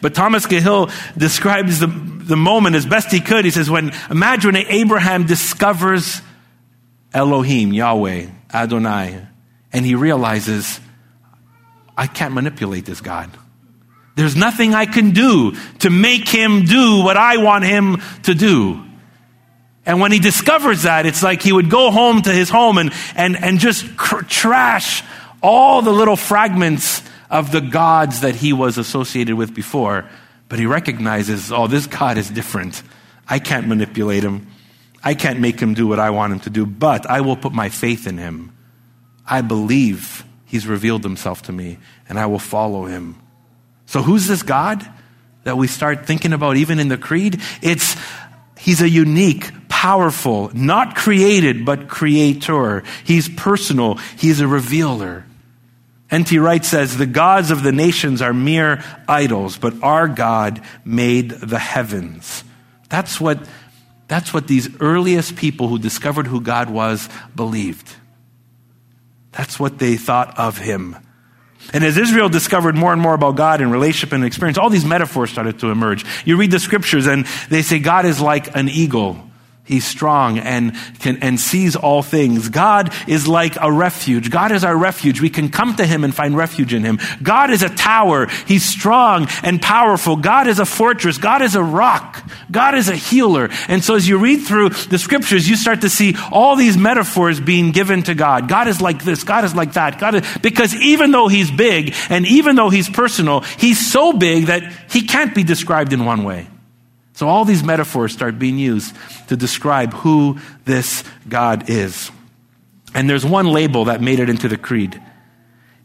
But 0.00 0.14
Thomas 0.14 0.46
Cahill 0.46 0.90
describes 1.16 1.78
the, 1.78 1.86
the 1.86 2.36
moment 2.36 2.74
as 2.74 2.84
best 2.84 3.12
he 3.12 3.20
could. 3.20 3.44
He 3.44 3.50
says, 3.50 3.70
when 3.70 3.92
imagine 4.10 4.56
Abraham 4.56 5.26
discovers 5.26 6.20
Elohim, 7.14 7.72
Yahweh, 7.72 8.26
Adonai, 8.52 9.26
and 9.72 9.86
he 9.86 9.94
realizes, 9.94 10.80
I 11.98 12.06
can't 12.06 12.32
manipulate 12.32 12.84
this 12.86 13.00
God. 13.00 13.28
There's 14.14 14.36
nothing 14.36 14.72
I 14.72 14.86
can 14.86 15.10
do 15.10 15.56
to 15.80 15.90
make 15.90 16.28
him 16.28 16.64
do 16.64 17.02
what 17.02 17.16
I 17.16 17.38
want 17.38 17.64
him 17.64 18.00
to 18.22 18.34
do. 18.34 18.84
And 19.84 20.00
when 20.00 20.12
he 20.12 20.20
discovers 20.20 20.82
that, 20.82 21.06
it's 21.06 21.22
like 21.22 21.42
he 21.42 21.52
would 21.52 21.70
go 21.70 21.90
home 21.90 22.22
to 22.22 22.32
his 22.32 22.50
home 22.50 22.78
and, 22.78 22.92
and, 23.16 23.36
and 23.36 23.58
just 23.58 23.96
cr- 23.96 24.22
trash 24.22 25.02
all 25.42 25.82
the 25.82 25.92
little 25.92 26.16
fragments 26.16 27.02
of 27.30 27.50
the 27.50 27.60
gods 27.60 28.20
that 28.20 28.36
he 28.36 28.52
was 28.52 28.78
associated 28.78 29.34
with 29.34 29.54
before. 29.54 30.08
But 30.48 30.58
he 30.58 30.66
recognizes, 30.66 31.50
oh, 31.50 31.66
this 31.66 31.86
God 31.86 32.16
is 32.16 32.30
different. 32.30 32.82
I 33.28 33.38
can't 33.40 33.66
manipulate 33.66 34.22
him. 34.22 34.46
I 35.02 35.14
can't 35.14 35.40
make 35.40 35.58
him 35.58 35.74
do 35.74 35.86
what 35.86 35.98
I 35.98 36.10
want 36.10 36.32
him 36.32 36.40
to 36.40 36.50
do, 36.50 36.64
but 36.64 37.06
I 37.06 37.22
will 37.22 37.36
put 37.36 37.52
my 37.52 37.68
faith 37.70 38.06
in 38.06 38.18
him. 38.18 38.52
I 39.26 39.42
believe 39.42 40.24
he's 40.48 40.66
revealed 40.66 41.04
himself 41.04 41.42
to 41.42 41.52
me, 41.52 41.78
and 42.08 42.18
I 42.18 42.26
will 42.26 42.40
follow 42.40 42.86
him. 42.86 43.14
So, 43.86 44.02
who's 44.02 44.26
this 44.26 44.42
God 44.42 44.84
that 45.44 45.56
we 45.56 45.68
start 45.68 46.04
thinking 46.04 46.32
about 46.32 46.56
even 46.56 46.80
in 46.80 46.88
the 46.88 46.98
creed? 46.98 47.40
It's 47.62 47.96
He's 48.58 48.82
a 48.82 48.88
unique, 48.88 49.68
powerful, 49.68 50.50
not 50.52 50.96
created, 50.96 51.64
but 51.64 51.88
creator. 51.88 52.82
He's 53.04 53.28
personal. 53.28 53.94
He's 54.16 54.40
a 54.40 54.48
revealer. 54.48 55.24
N.T. 56.10 56.38
Wright 56.38 56.64
says, 56.64 56.96
The 56.96 57.06
gods 57.06 57.50
of 57.50 57.62
the 57.62 57.70
nations 57.70 58.20
are 58.20 58.34
mere 58.34 58.82
idols, 59.06 59.56
but 59.56 59.74
our 59.82 60.08
God 60.08 60.60
made 60.84 61.30
the 61.30 61.58
heavens. 61.58 62.42
That's 62.88 63.20
what, 63.20 63.38
that's 64.08 64.34
what 64.34 64.48
these 64.48 64.80
earliest 64.80 65.36
people 65.36 65.68
who 65.68 65.78
discovered 65.78 66.26
who 66.26 66.40
God 66.40 66.68
was 66.68 67.08
believed. 67.36 67.94
That's 69.38 69.58
what 69.58 69.78
they 69.78 69.96
thought 69.96 70.36
of 70.36 70.58
him. 70.58 70.96
And 71.72 71.84
as 71.84 71.96
Israel 71.96 72.28
discovered 72.28 72.74
more 72.74 72.92
and 72.92 73.00
more 73.00 73.14
about 73.14 73.36
God 73.36 73.60
and 73.60 73.70
relationship 73.70 74.12
and 74.12 74.24
experience, 74.24 74.58
all 74.58 74.68
these 74.68 74.84
metaphors 74.84 75.30
started 75.30 75.60
to 75.60 75.70
emerge. 75.70 76.04
You 76.24 76.36
read 76.36 76.50
the 76.50 76.58
scriptures 76.58 77.06
and 77.06 77.24
they 77.48 77.62
say 77.62 77.78
God 77.78 78.04
is 78.04 78.20
like 78.20 78.56
an 78.56 78.68
eagle. 78.68 79.27
He's 79.68 79.86
strong 79.86 80.38
and 80.38 80.74
can, 81.00 81.18
and 81.22 81.38
sees 81.38 81.76
all 81.76 82.02
things. 82.02 82.48
God 82.48 82.90
is 83.06 83.28
like 83.28 83.54
a 83.60 83.70
refuge. 83.70 84.30
God 84.30 84.50
is 84.50 84.64
our 84.64 84.74
refuge. 84.74 85.20
We 85.20 85.28
can 85.28 85.50
come 85.50 85.76
to 85.76 85.84
Him 85.84 86.04
and 86.04 86.14
find 86.14 86.34
refuge 86.34 86.72
in 86.72 86.82
Him. 86.82 86.98
God 87.22 87.50
is 87.50 87.62
a 87.62 87.68
tower. 87.68 88.28
He's 88.46 88.64
strong 88.64 89.28
and 89.42 89.60
powerful. 89.60 90.16
God 90.16 90.46
is 90.46 90.58
a 90.58 90.64
fortress. 90.64 91.18
God 91.18 91.42
is 91.42 91.54
a 91.54 91.62
rock. 91.62 92.26
God 92.50 92.76
is 92.76 92.88
a 92.88 92.96
healer. 92.96 93.50
And 93.68 93.84
so 93.84 93.94
as 93.94 94.08
you 94.08 94.16
read 94.16 94.38
through 94.38 94.70
the 94.70 94.98
scriptures, 94.98 95.46
you 95.46 95.54
start 95.54 95.82
to 95.82 95.90
see 95.90 96.16
all 96.32 96.56
these 96.56 96.78
metaphors 96.78 97.38
being 97.38 97.70
given 97.70 98.02
to 98.04 98.14
God. 98.14 98.48
God 98.48 98.68
is 98.68 98.80
like 98.80 99.04
this. 99.04 99.22
God 99.22 99.44
is 99.44 99.54
like 99.54 99.74
that. 99.74 100.00
God 100.00 100.14
is, 100.14 100.38
because 100.38 100.74
even 100.76 101.10
though 101.10 101.28
He's 101.28 101.50
big 101.50 101.94
and 102.08 102.24
even 102.24 102.56
though 102.56 102.70
He's 102.70 102.88
personal, 102.88 103.40
He's 103.40 103.92
so 103.92 104.14
big 104.14 104.46
that 104.46 104.62
He 104.90 105.02
can't 105.02 105.34
be 105.34 105.44
described 105.44 105.92
in 105.92 106.06
one 106.06 106.24
way. 106.24 106.46
So 107.18 107.28
all 107.28 107.44
these 107.44 107.64
metaphors 107.64 108.12
start 108.12 108.38
being 108.38 108.58
used 108.58 108.94
to 109.26 109.36
describe 109.36 109.92
who 109.92 110.38
this 110.64 111.02
God 111.28 111.68
is. 111.68 112.12
And 112.94 113.10
there's 113.10 113.26
one 113.26 113.48
label 113.48 113.86
that 113.86 114.00
made 114.00 114.20
it 114.20 114.30
into 114.30 114.46
the 114.46 114.56
creed. 114.56 115.02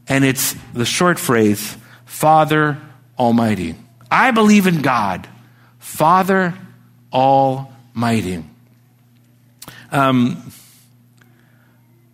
And 0.08 0.24
it's 0.24 0.56
the 0.76 0.86
short 0.86 1.18
phrase, 1.18 1.76
Father 2.06 2.78
Almighty. 3.18 3.74
I 4.12 4.30
believe 4.30 4.68
in 4.68 4.84
God, 4.84 5.28
Father 5.80 6.54
Almighty. 7.12 8.46
Um, 9.92 10.52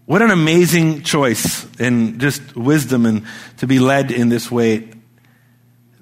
what 0.05 0.21
an 0.21 0.31
amazing 0.31 1.03
choice 1.03 1.67
and 1.77 2.21
just 2.21 2.55
wisdom 2.55 3.05
and 3.05 3.25
to 3.57 3.67
be 3.67 3.79
led 3.79 4.11
in 4.11 4.29
this 4.29 4.49
way. 4.49 4.87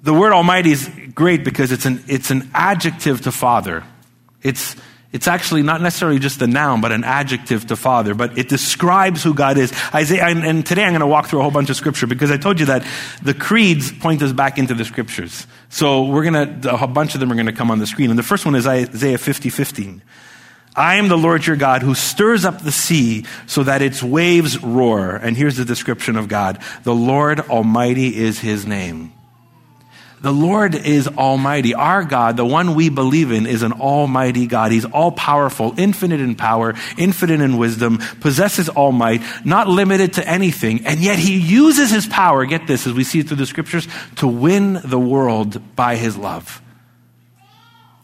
The 0.08 0.14
word 0.14 0.32
Almighty 0.32 0.70
is 0.70 0.90
great 1.14 1.44
because 1.44 1.70
it's 1.70 1.84
an, 1.84 2.02
it's 2.08 2.30
an 2.30 2.48
adjective 2.54 3.20
to 3.24 3.30
Father. 3.30 3.84
It's, 4.42 4.74
it's 5.12 5.28
actually 5.28 5.62
not 5.62 5.82
necessarily 5.82 6.18
just 6.18 6.40
a 6.40 6.46
noun, 6.46 6.80
but 6.80 6.92
an 6.92 7.04
adjective 7.04 7.66
to 7.66 7.76
Father. 7.76 8.14
But 8.14 8.38
it 8.38 8.48
describes 8.48 9.22
who 9.22 9.34
God 9.34 9.58
is. 9.58 9.70
Isaiah, 9.94 10.24
and, 10.24 10.46
and 10.46 10.64
today 10.64 10.84
I'm 10.84 10.92
going 10.92 11.00
to 11.00 11.06
walk 11.06 11.26
through 11.26 11.40
a 11.40 11.42
whole 11.42 11.50
bunch 11.50 11.68
of 11.68 11.76
scripture 11.76 12.06
because 12.06 12.30
I 12.30 12.38
told 12.38 12.58
you 12.58 12.64
that 12.64 12.86
the 13.22 13.34
creeds 13.34 13.92
point 13.92 14.22
us 14.22 14.32
back 14.32 14.56
into 14.56 14.72
the 14.72 14.86
scriptures. 14.86 15.46
So 15.68 16.06
we're 16.06 16.24
going 16.24 16.62
to, 16.62 16.82
a 16.82 16.86
bunch 16.86 17.12
of 17.12 17.20
them 17.20 17.30
are 17.30 17.34
going 17.34 17.44
to 17.44 17.52
come 17.52 17.70
on 17.70 17.78
the 17.78 17.86
screen. 17.86 18.08
And 18.08 18.18
the 18.18 18.22
first 18.22 18.46
one 18.46 18.54
is 18.54 18.66
Isaiah 18.66 19.18
50, 19.18 19.50
15. 19.50 20.00
I 20.74 20.94
am 20.94 21.08
the 21.08 21.18
Lord 21.18 21.46
your 21.46 21.56
God 21.56 21.82
who 21.82 21.94
stirs 21.94 22.46
up 22.46 22.62
the 22.62 22.72
sea 22.72 23.26
so 23.46 23.62
that 23.62 23.82
its 23.82 24.02
waves 24.02 24.62
roar. 24.62 25.16
And 25.16 25.36
here's 25.36 25.58
the 25.58 25.66
description 25.66 26.16
of 26.16 26.28
God. 26.28 26.62
The 26.84 26.94
Lord 26.94 27.40
Almighty 27.40 28.16
is 28.16 28.38
his 28.38 28.64
name. 28.64 29.12
The 30.20 30.32
Lord 30.32 30.74
is 30.74 31.06
almighty. 31.06 31.74
Our 31.74 32.02
God, 32.02 32.36
the 32.36 32.44
one 32.44 32.74
we 32.74 32.88
believe 32.88 33.30
in, 33.30 33.46
is 33.46 33.62
an 33.62 33.72
almighty 33.72 34.46
God. 34.46 34.72
He's 34.72 34.84
all 34.84 35.12
powerful, 35.12 35.74
infinite 35.78 36.20
in 36.20 36.34
power, 36.34 36.74
infinite 36.96 37.40
in 37.40 37.56
wisdom, 37.56 37.98
possesses 38.20 38.68
all 38.68 38.90
might, 38.90 39.22
not 39.44 39.68
limited 39.68 40.14
to 40.14 40.28
anything. 40.28 40.86
And 40.86 41.00
yet 41.00 41.20
he 41.20 41.38
uses 41.38 41.90
his 41.90 42.06
power, 42.06 42.46
get 42.46 42.66
this 42.66 42.86
as 42.86 42.94
we 42.94 43.04
see 43.04 43.22
through 43.22 43.36
the 43.36 43.46
scriptures, 43.46 43.86
to 44.16 44.26
win 44.26 44.80
the 44.84 44.98
world 44.98 45.76
by 45.76 45.94
his 45.94 46.16
love. 46.16 46.62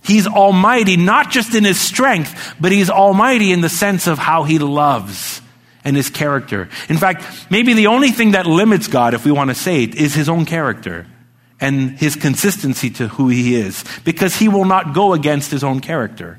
He's 0.05 0.27
almighty, 0.27 0.97
not 0.97 1.31
just 1.31 1.55
in 1.55 1.65
his 1.65 1.81
strength, 1.81 2.55
but 2.61 2.71
he's 2.71 2.91
almighty 2.91 3.51
in 3.51 3.61
the 3.61 3.69
sense 3.69 4.07
of 4.07 4.19
how 4.19 4.45
he 4.45 4.59
loves 4.61 5.41
and 5.83 5.97
his 5.97 6.11
character. 6.11 6.69
In 6.89 6.97
fact, 6.97 7.25
maybe 7.51 7.75
the 7.75 7.89
only 7.89 8.11
thing 8.11 8.33
that 8.33 8.47
limits 8.47 8.87
God, 8.87 9.15
if 9.15 9.25
we 9.25 9.33
want 9.33 9.51
to 9.51 9.55
say 9.55 9.83
it, 9.83 9.95
is 9.97 10.15
his 10.15 10.29
own 10.29 10.45
character 10.45 11.07
and 11.61 11.99
his 11.99 12.17
consistency 12.17 12.91
to 12.91 13.09
who 13.09 13.29
he 13.29 13.55
is 13.55 13.85
because 14.05 14.37
he 14.37 14.49
will 14.49 14.65
not 14.65 14.95
go 14.95 15.13
against 15.13 15.51
his 15.51 15.65
own 15.65 15.81
character. 15.81 16.39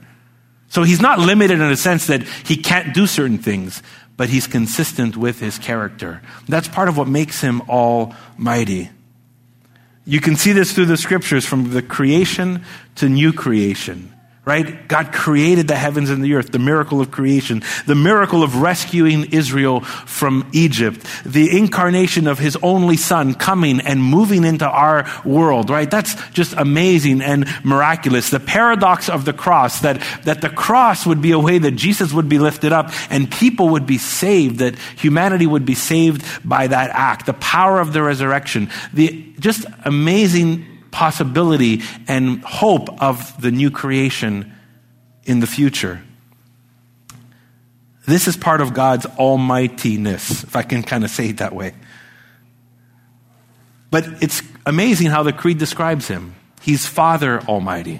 So 0.70 0.84
he's 0.84 1.02
not 1.02 1.20
limited 1.20 1.60
in 1.60 1.72
a 1.72 1.78
sense 1.78 2.08
that 2.08 2.24
he 2.24 2.58
can't 2.58 2.94
do 2.94 3.08
certain 3.08 3.38
things, 3.38 3.82
but 4.18 4.30
he's 4.30 4.48
consistent 4.48 5.16
with 5.16 5.40
his 5.40 5.58
character. 5.58 6.22
That's 6.48 6.68
part 6.68 6.90
of 6.90 6.98
what 6.98 7.08
makes 7.08 7.42
him 7.42 7.62
almighty. 7.70 8.90
You 10.06 10.22
can 10.22 10.36
see 10.36 10.52
this 10.52 10.74
through 10.74 10.86
the 10.86 10.98
scriptures 10.98 11.46
from 11.46 11.72
the 11.72 11.82
creation 11.82 12.64
to 12.96 13.10
new 13.10 13.34
creation 13.34 14.15
right? 14.46 14.88
God 14.88 15.12
created 15.12 15.68
the 15.68 15.76
heavens 15.76 16.12
and 16.12 16.24
the 16.24 16.36
earth, 16.36 16.52
the 16.52 16.60
miracle 16.60 17.02
of 17.02 17.10
creation, 17.10 17.64
the 17.88 17.96
miracle 17.96 18.44
of 18.44 18.62
rescuing 18.62 19.34
Israel 19.34 19.82
from 19.82 20.48
Egypt, 20.54 21.04
the 21.26 21.58
incarnation 21.58 22.28
of 22.28 22.38
his 22.38 22.56
only 22.62 22.96
son 22.96 23.34
coming 23.34 23.80
and 23.82 24.02
moving 24.02 24.44
into 24.44 24.70
our 24.70 25.10
world, 25.26 25.72
right? 25.72 25.90
That's 25.90 26.16
just 26.30 26.54
amazing 26.54 27.22
and 27.22 27.48
miraculous. 27.64 28.30
The 28.30 28.40
paradox 28.40 29.10
of 29.10 29.26
the 29.26 29.34
cross, 29.34 29.82
that, 29.82 30.02
that 30.26 30.42
the 30.42 30.50
cross 30.50 31.08
would 31.08 31.24
be 31.24 31.32
a 31.32 31.40
way 31.40 31.58
that 31.58 31.72
Jesus 31.72 32.14
would 32.14 32.30
be 32.30 32.38
lifted 32.38 32.72
up 32.72 32.92
and 33.10 33.32
people 33.32 33.70
would 33.70 33.88
be 33.88 33.98
saved, 33.98 34.60
that 34.60 34.78
humanity 34.96 35.48
would 35.48 35.66
be 35.66 35.76
saved 35.76 36.24
by 36.48 36.68
that 36.68 36.92
act. 36.92 37.26
The 37.26 37.34
power 37.34 37.80
of 37.80 37.94
the 37.94 38.04
resurrection, 38.04 38.70
the 38.94 39.34
just 39.40 39.66
amazing 39.84 40.75
possibility 40.96 41.82
and 42.08 42.42
hope 42.46 43.02
of 43.02 43.40
the 43.42 43.52
new 43.52 43.70
creation 43.70 44.56
in 45.26 45.42
the 45.42 45.48
future. 45.48 46.02
This 48.08 48.30
is 48.30 48.38
part 48.38 48.62
of 48.62 48.74
God's 48.74 49.06
almightiness, 49.06 50.46
if 50.46 50.56
I 50.56 50.62
can 50.62 50.84
kind 50.84 51.04
of 51.04 51.10
say 51.10 51.30
it 51.30 51.38
that 51.38 51.54
way. 51.54 51.74
But 53.92 54.08
it's 54.24 54.42
amazing 54.66 55.08
how 55.08 55.24
the 55.24 55.34
Creed 55.34 55.58
describes 55.58 56.08
him. 56.08 56.34
He's 56.62 56.86
Father 56.86 57.42
Almighty. 57.42 58.00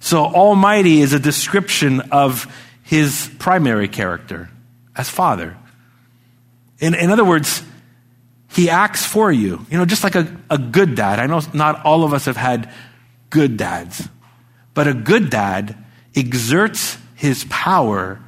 So, 0.00 0.24
Almighty 0.24 1.02
is 1.02 1.12
a 1.12 1.20
description 1.20 2.00
of 2.10 2.52
his 2.82 3.30
primary 3.38 3.86
character 3.86 4.50
as 4.96 5.08
Father. 5.08 5.56
In, 6.80 6.94
in 6.94 7.10
other 7.10 7.24
words, 7.24 7.62
he 8.50 8.70
acts 8.70 9.04
for 9.04 9.30
you. 9.30 9.64
You 9.70 9.78
know, 9.78 9.84
just 9.84 10.04
like 10.04 10.14
a, 10.14 10.36
a 10.48 10.58
good 10.58 10.94
dad. 10.94 11.18
I 11.18 11.26
know 11.26 11.40
not 11.52 11.84
all 11.84 12.04
of 12.04 12.12
us 12.12 12.24
have 12.24 12.36
had 12.36 12.72
good 13.30 13.56
dads, 13.56 14.08
but 14.74 14.86
a 14.86 14.94
good 14.94 15.30
dad 15.30 15.76
exerts 16.14 16.98
his 17.14 17.44
power, 17.48 18.20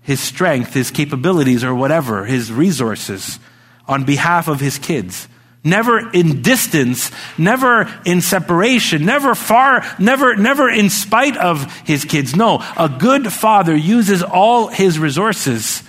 his 0.00 0.20
strength, 0.20 0.74
his 0.74 0.90
capabilities, 0.90 1.64
or 1.64 1.74
whatever, 1.74 2.24
his 2.24 2.52
resources 2.52 3.38
on 3.86 4.04
behalf 4.04 4.48
of 4.48 4.60
his 4.60 4.78
kids 4.78 5.28
never 5.64 6.10
in 6.10 6.42
distance, 6.42 7.10
never 7.38 7.92
in 8.04 8.20
separation, 8.20 9.04
never 9.04 9.34
far, 9.34 9.84
never, 9.98 10.36
never 10.36 10.68
in 10.68 10.90
spite 10.90 11.36
of 11.36 11.72
his 11.86 12.04
kids. 12.04 12.34
No, 12.34 12.62
a 12.76 12.88
good 12.88 13.32
father 13.32 13.74
uses 13.74 14.22
all 14.22 14.68
his 14.68 14.98
resources 14.98 15.82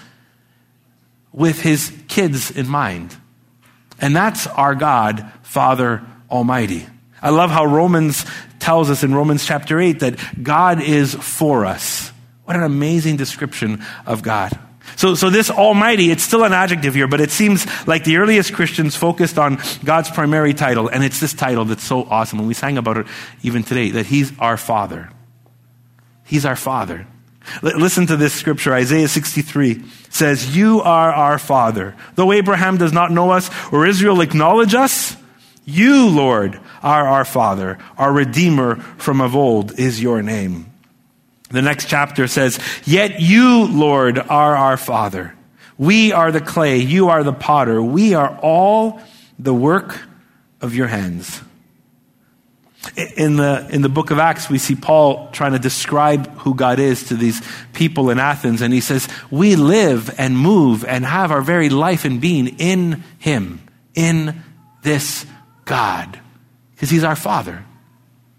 with 1.31 1.61
his 1.61 1.91
kids 2.07 2.51
in 2.51 2.67
mind. 2.67 3.15
And 3.99 4.15
that's 4.15 4.47
our 4.47 4.75
God, 4.75 5.31
Father 5.43 6.03
Almighty. 6.29 6.85
I 7.21 7.29
love 7.29 7.51
how 7.51 7.65
Romans 7.65 8.25
tells 8.59 8.89
us 8.89 9.03
in 9.03 9.15
Romans 9.15 9.45
chapter 9.45 9.79
8 9.79 9.99
that 10.01 10.43
God 10.43 10.81
is 10.81 11.13
for 11.13 11.65
us. 11.65 12.11
What 12.45 12.57
an 12.57 12.63
amazing 12.63 13.15
description 13.15 13.83
of 14.05 14.23
God. 14.23 14.57
So, 14.97 15.15
so 15.15 15.29
this 15.29 15.49
Almighty, 15.49 16.11
it's 16.11 16.23
still 16.23 16.43
an 16.43 16.53
adjective 16.53 16.93
here, 16.93 17.07
but 17.07 17.21
it 17.21 17.31
seems 17.31 17.65
like 17.87 18.03
the 18.03 18.17
earliest 18.17 18.53
Christians 18.53 18.95
focused 18.95 19.37
on 19.37 19.59
God's 19.83 20.11
primary 20.11 20.53
title, 20.53 20.89
and 20.89 21.03
it's 21.03 21.19
this 21.19 21.33
title 21.33 21.65
that's 21.65 21.83
so 21.83 22.03
awesome. 22.03 22.39
And 22.39 22.47
we 22.47 22.53
sang 22.53 22.77
about 22.77 22.97
it 22.97 23.07
even 23.43 23.63
today, 23.63 23.91
that 23.91 24.05
He's 24.05 24.37
our 24.39 24.57
Father. 24.57 25.09
He's 26.25 26.45
our 26.45 26.55
Father. 26.55 27.07
Listen 27.61 28.07
to 28.07 28.17
this 28.17 28.33
scripture. 28.33 28.73
Isaiah 28.73 29.07
63 29.07 29.83
says, 30.09 30.55
You 30.55 30.81
are 30.81 31.11
our 31.11 31.37
Father. 31.37 31.95
Though 32.15 32.31
Abraham 32.31 32.77
does 32.77 32.93
not 32.93 33.11
know 33.11 33.31
us 33.31 33.49
or 33.71 33.85
Israel 33.85 34.21
acknowledge 34.21 34.73
us, 34.73 35.17
you, 35.65 36.09
Lord, 36.09 36.59
are 36.81 37.07
our 37.07 37.25
Father. 37.25 37.77
Our 37.97 38.11
Redeemer 38.11 38.75
from 38.75 39.21
of 39.21 39.35
old 39.35 39.79
is 39.79 40.01
your 40.01 40.21
name. 40.21 40.71
The 41.51 41.61
next 41.61 41.87
chapter 41.87 42.27
says, 42.27 42.59
Yet 42.83 43.21
you, 43.21 43.67
Lord, 43.67 44.17
are 44.17 44.55
our 44.55 44.75
Father. 44.75 45.35
We 45.77 46.11
are 46.11 46.31
the 46.31 46.41
clay, 46.41 46.77
you 46.77 47.09
are 47.09 47.23
the 47.23 47.33
potter. 47.33 47.81
We 47.81 48.13
are 48.13 48.37
all 48.41 49.01
the 49.39 49.53
work 49.53 50.01
of 50.61 50.75
your 50.75 50.87
hands. 50.87 51.41
In 53.15 53.37
the, 53.37 53.65
in 53.71 53.81
the 53.81 53.89
book 53.89 54.11
of 54.11 54.19
Acts, 54.19 54.49
we 54.49 54.57
see 54.57 54.75
Paul 54.75 55.29
trying 55.31 55.53
to 55.53 55.59
describe 55.59 56.27
who 56.39 56.53
God 56.53 56.79
is 56.79 57.05
to 57.05 57.15
these 57.15 57.41
people 57.71 58.09
in 58.09 58.19
Athens, 58.19 58.61
and 58.61 58.73
he 58.73 58.81
says, 58.81 59.07
We 59.31 59.55
live 59.55 60.13
and 60.19 60.37
move 60.37 60.83
and 60.83 61.05
have 61.05 61.31
our 61.31 61.41
very 61.41 61.69
life 61.69 62.03
and 62.03 62.19
being 62.19 62.47
in 62.59 63.03
Him, 63.19 63.61
in 63.95 64.43
this 64.83 65.25
God, 65.63 66.19
because 66.71 66.89
He's 66.89 67.05
our 67.05 67.15
Father. 67.15 67.63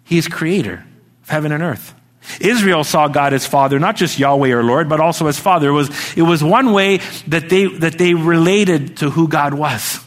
He 0.04 0.18
is 0.18 0.28
creator 0.28 0.85
of 1.22 1.28
heaven 1.28 1.50
and 1.50 1.62
earth. 1.62 1.94
Israel 2.40 2.85
saw 2.85 3.09
God 3.09 3.33
as 3.33 3.46
Father, 3.46 3.78
not 3.78 3.96
just 3.96 4.18
Yahweh 4.18 4.50
or 4.50 4.62
Lord, 4.62 4.88
but 4.88 5.00
also 5.00 5.26
as 5.26 5.38
Father. 5.38 5.68
It 5.68 5.72
was, 5.72 6.16
it 6.16 6.22
was 6.22 6.42
one 6.42 6.72
way 6.72 6.98
that 7.28 7.48
they, 7.48 7.66
that 7.66 7.98
they 7.98 8.14
related 8.14 8.98
to 8.98 9.11
who 9.11 9.28
God 9.28 9.54
was. 9.54 10.00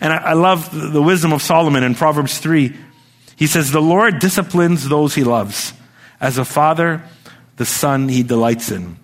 And 0.00 0.12
I, 0.12 0.16
I 0.16 0.32
love 0.32 0.70
the 0.72 1.02
wisdom 1.02 1.32
of 1.32 1.42
Solomon 1.42 1.82
in 1.82 1.94
Proverbs 1.94 2.38
3. 2.38 2.74
He 3.36 3.46
says, 3.46 3.70
The 3.70 3.82
Lord 3.82 4.18
disciplines 4.18 4.88
those 4.88 5.14
he 5.14 5.24
loves. 5.24 5.72
As 6.20 6.38
a 6.38 6.44
father, 6.44 7.02
the 7.56 7.66
son 7.66 8.08
he 8.08 8.22
delights 8.22 8.70
in. 8.70 8.96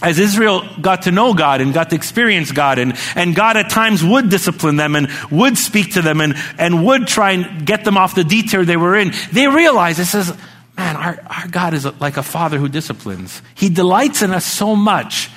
As 0.00 0.18
Israel 0.20 0.62
got 0.80 1.02
to 1.02 1.10
know 1.10 1.34
God 1.34 1.60
and 1.60 1.74
got 1.74 1.90
to 1.90 1.96
experience 1.96 2.52
God, 2.52 2.78
and, 2.78 2.94
and 3.16 3.34
God 3.34 3.56
at 3.56 3.68
times 3.68 4.04
would 4.04 4.30
discipline 4.30 4.76
them 4.76 4.94
and 4.94 5.08
would 5.30 5.58
speak 5.58 5.94
to 5.94 6.02
them 6.02 6.20
and, 6.20 6.34
and 6.56 6.86
would 6.86 7.08
try 7.08 7.32
and 7.32 7.66
get 7.66 7.84
them 7.84 7.96
off 7.96 8.14
the 8.14 8.22
detour 8.22 8.64
they 8.64 8.76
were 8.76 8.96
in, 8.96 9.12
they 9.32 9.48
realized, 9.48 9.98
it 9.98 10.04
says, 10.04 10.36
man, 10.76 10.96
our, 10.96 11.20
our 11.26 11.48
God 11.48 11.74
is 11.74 11.84
like 12.00 12.16
a 12.16 12.22
father 12.22 12.58
who 12.58 12.68
disciplines. 12.68 13.42
He 13.56 13.68
delights 13.68 14.22
in 14.22 14.30
us 14.30 14.44
so 14.44 14.76
much. 14.76 15.30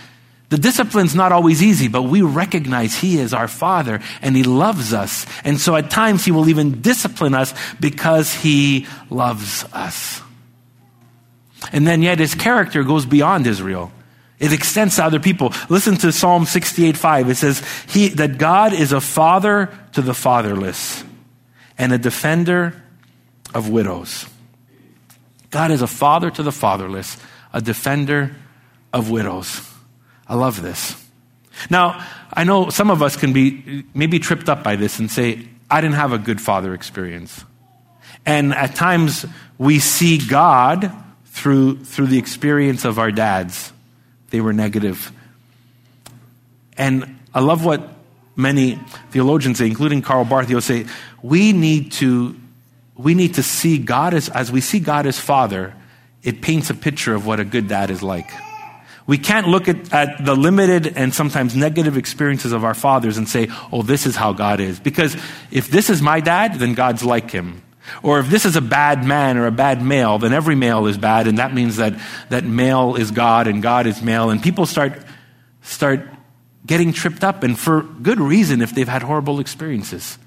The 0.51 0.57
discipline's 0.57 1.15
not 1.15 1.31
always 1.31 1.63
easy, 1.63 1.87
but 1.87 2.01
we 2.01 2.21
recognize 2.21 2.93
He 2.93 3.17
is 3.17 3.33
our 3.33 3.47
Father 3.47 4.01
and 4.21 4.35
He 4.35 4.43
loves 4.43 4.93
us. 4.93 5.25
And 5.45 5.57
so 5.57 5.77
at 5.77 5.89
times 5.89 6.25
He 6.25 6.31
will 6.31 6.49
even 6.49 6.81
discipline 6.81 7.33
us 7.33 7.53
because 7.79 8.33
He 8.33 8.85
loves 9.09 9.63
us. 9.71 10.21
And 11.71 11.87
then 11.87 12.01
yet 12.01 12.19
His 12.19 12.35
character 12.35 12.83
goes 12.83 13.05
beyond 13.05 13.47
Israel. 13.47 13.93
It 14.39 14.51
extends 14.51 14.97
to 14.97 15.05
other 15.05 15.21
people. 15.21 15.53
Listen 15.69 15.95
to 15.97 16.11
Psalm 16.11 16.43
68 16.43 16.97
5. 16.97 17.29
It 17.29 17.35
says 17.35 17.63
he, 17.87 18.09
that 18.09 18.37
God 18.37 18.73
is 18.73 18.91
a 18.91 18.99
father 18.99 19.69
to 19.93 20.01
the 20.01 20.13
fatherless 20.13 21.01
and 21.77 21.93
a 21.93 21.97
defender 21.97 22.83
of 23.53 23.69
widows. 23.69 24.25
God 25.49 25.71
is 25.71 25.81
a 25.81 25.87
father 25.87 26.29
to 26.29 26.43
the 26.43 26.51
fatherless, 26.51 27.15
a 27.53 27.61
defender 27.61 28.35
of 28.91 29.09
widows. 29.09 29.70
I 30.31 30.35
love 30.35 30.61
this. 30.61 30.95
Now, 31.69 32.07
I 32.31 32.45
know 32.45 32.69
some 32.69 32.89
of 32.89 33.01
us 33.01 33.17
can 33.17 33.33
be 33.33 33.83
maybe 33.93 34.17
tripped 34.17 34.47
up 34.47 34.63
by 34.63 34.77
this 34.77 34.97
and 34.97 35.11
say, 35.11 35.45
I 35.69 35.81
didn't 35.81 35.95
have 35.95 36.13
a 36.13 36.17
good 36.17 36.39
father 36.39 36.73
experience. 36.73 37.43
And 38.25 38.53
at 38.53 38.73
times 38.73 39.25
we 39.57 39.79
see 39.79 40.17
God 40.17 40.89
through, 41.25 41.83
through 41.83 42.07
the 42.07 42.17
experience 42.17 42.85
of 42.85 42.97
our 42.97 43.11
dads. 43.11 43.73
They 44.29 44.39
were 44.39 44.53
negative. 44.53 45.11
And 46.77 47.19
I 47.33 47.41
love 47.41 47.65
what 47.65 47.89
many 48.37 48.79
theologians 49.09 49.57
say, 49.57 49.67
including 49.67 50.01
Karl 50.01 50.23
Barth, 50.23 50.47
they'll 50.47 50.61
say, 50.61 50.85
we 51.21 51.51
need 51.51 51.91
to 51.93 52.37
we 52.95 53.15
need 53.15 53.33
to 53.33 53.43
see 53.43 53.79
God 53.79 54.13
as, 54.13 54.29
as 54.29 54.49
we 54.49 54.61
see 54.61 54.79
God 54.79 55.07
as 55.07 55.19
Father, 55.19 55.73
it 56.23 56.41
paints 56.41 56.69
a 56.69 56.75
picture 56.75 57.15
of 57.15 57.25
what 57.25 57.41
a 57.41 57.43
good 57.43 57.67
dad 57.67 57.89
is 57.89 58.01
like. 58.01 58.29
We 59.07 59.17
can't 59.17 59.47
look 59.47 59.67
at, 59.67 59.91
at 59.93 60.23
the 60.23 60.35
limited 60.35 60.95
and 60.95 61.13
sometimes 61.13 61.55
negative 61.55 61.97
experiences 61.97 62.51
of 62.51 62.63
our 62.63 62.73
fathers 62.73 63.17
and 63.17 63.27
say, 63.27 63.47
oh, 63.71 63.81
this 63.81 64.05
is 64.05 64.15
how 64.15 64.33
God 64.33 64.59
is. 64.59 64.79
Because 64.79 65.15
if 65.49 65.69
this 65.69 65.89
is 65.89 66.01
my 66.01 66.19
dad, 66.19 66.55
then 66.55 66.73
God's 66.75 67.03
like 67.03 67.31
him. 67.31 67.63
Or 68.03 68.19
if 68.19 68.29
this 68.29 68.45
is 68.45 68.55
a 68.55 68.61
bad 68.61 69.03
man 69.03 69.37
or 69.37 69.47
a 69.47 69.51
bad 69.51 69.81
male, 69.81 70.17
then 70.17 70.33
every 70.33 70.55
male 70.55 70.85
is 70.87 70.97
bad, 70.97 71.27
and 71.27 71.39
that 71.39 71.53
means 71.53 71.77
that, 71.77 71.99
that 72.29 72.43
male 72.43 72.95
is 72.95 73.11
God 73.11 73.47
and 73.47 73.61
God 73.61 73.87
is 73.87 74.01
male. 74.01 74.29
And 74.29 74.41
people 74.41 74.65
start, 74.65 75.03
start 75.61 76.07
getting 76.65 76.93
tripped 76.93 77.23
up, 77.23 77.43
and 77.43 77.57
for 77.57 77.81
good 77.81 78.19
reason 78.19 78.61
if 78.61 78.73
they've 78.73 78.87
had 78.87 79.01
horrible 79.01 79.39
experiences. 79.39 80.17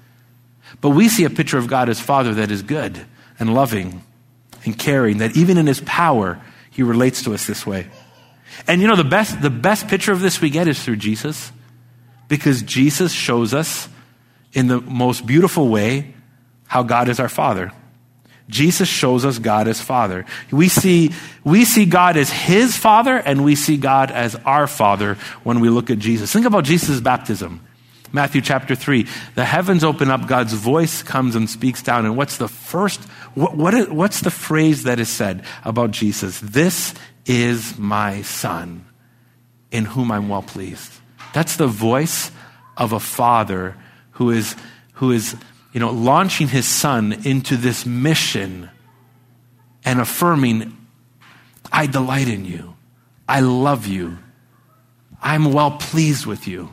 But 0.81 0.89
we 0.89 1.07
see 1.09 1.23
a 1.23 1.29
picture 1.29 1.57
of 1.57 1.67
God 1.67 1.89
as 1.89 1.99
Father 1.99 2.33
that 2.35 2.51
is 2.51 2.61
good 2.61 3.05
and 3.39 3.53
loving 3.53 4.03
and 4.65 4.77
caring, 4.77 5.19
that 5.19 5.37
even 5.37 5.57
in 5.57 5.67
his 5.67 5.81
power, 5.81 6.41
he 6.71 6.83
relates 6.83 7.23
to 7.23 7.33
us 7.33 7.47
this 7.47 7.65
way. 7.65 7.87
And 8.67 8.81
you 8.81 8.87
know, 8.87 8.95
the 8.95 9.03
best, 9.03 9.41
the 9.41 9.49
best 9.49 9.87
picture 9.87 10.11
of 10.11 10.21
this 10.21 10.41
we 10.41 10.49
get 10.49 10.67
is 10.67 10.81
through 10.83 10.97
Jesus, 10.97 11.51
because 12.27 12.61
Jesus 12.61 13.11
shows 13.11 13.53
us 13.53 13.87
in 14.53 14.67
the 14.67 14.81
most 14.81 15.25
beautiful 15.25 15.67
way 15.69 16.15
how 16.67 16.83
God 16.83 17.09
is 17.09 17.19
our 17.19 17.29
Father. 17.29 17.71
Jesus 18.47 18.87
shows 18.87 19.25
us 19.25 19.39
God 19.39 19.67
as 19.67 19.81
Father. 19.81 20.25
We 20.51 20.69
see, 20.69 21.11
we 21.43 21.65
see 21.65 21.85
God 21.85 22.15
as 22.15 22.29
His 22.29 22.77
Father, 22.77 23.17
and 23.17 23.43
we 23.43 23.55
see 23.55 23.77
God 23.77 24.11
as 24.11 24.35
our 24.45 24.67
Father 24.67 25.15
when 25.43 25.59
we 25.59 25.69
look 25.69 25.89
at 25.89 25.99
Jesus. 25.99 26.31
Think 26.31 26.45
about 26.45 26.63
Jesus' 26.63 27.01
baptism. 27.01 27.65
Matthew 28.13 28.41
chapter 28.41 28.75
3. 28.75 29.07
The 29.33 29.45
heavens 29.45 29.83
open 29.83 30.09
up, 30.09 30.27
God's 30.27 30.53
voice 30.53 31.03
comes 31.03 31.35
and 31.35 31.49
speaks 31.49 31.81
down. 31.81 32.05
And 32.05 32.15
what's 32.15 32.37
the 32.37 32.47
first, 32.47 33.03
what, 33.33 33.57
what 33.57 33.73
is, 33.73 33.89
what's 33.89 34.21
the 34.21 34.31
phrase 34.31 34.83
that 34.83 34.99
is 34.99 35.09
said 35.09 35.43
about 35.63 35.91
Jesus? 35.91 36.39
This 36.39 36.93
is 37.25 37.77
my 37.77 38.21
son 38.21 38.85
in 39.71 39.85
whom 39.85 40.11
I'm 40.11 40.29
well 40.29 40.41
pleased. 40.41 40.91
That's 41.33 41.57
the 41.57 41.67
voice 41.67 42.31
of 42.77 42.93
a 42.93 42.99
father 42.99 43.75
who 44.11 44.31
is, 44.31 44.55
who 44.93 45.11
is, 45.11 45.35
you 45.73 45.79
know, 45.79 45.91
launching 45.91 46.47
his 46.47 46.67
son 46.67 47.13
into 47.25 47.57
this 47.57 47.85
mission 47.85 48.69
and 49.83 49.99
affirming, 49.99 50.75
I 51.71 51.87
delight 51.87 52.27
in 52.27 52.45
you. 52.45 52.75
I 53.27 53.41
love 53.41 53.87
you. 53.87 54.17
I'm 55.21 55.51
well 55.51 55.71
pleased 55.71 56.25
with 56.25 56.47
you. 56.47 56.69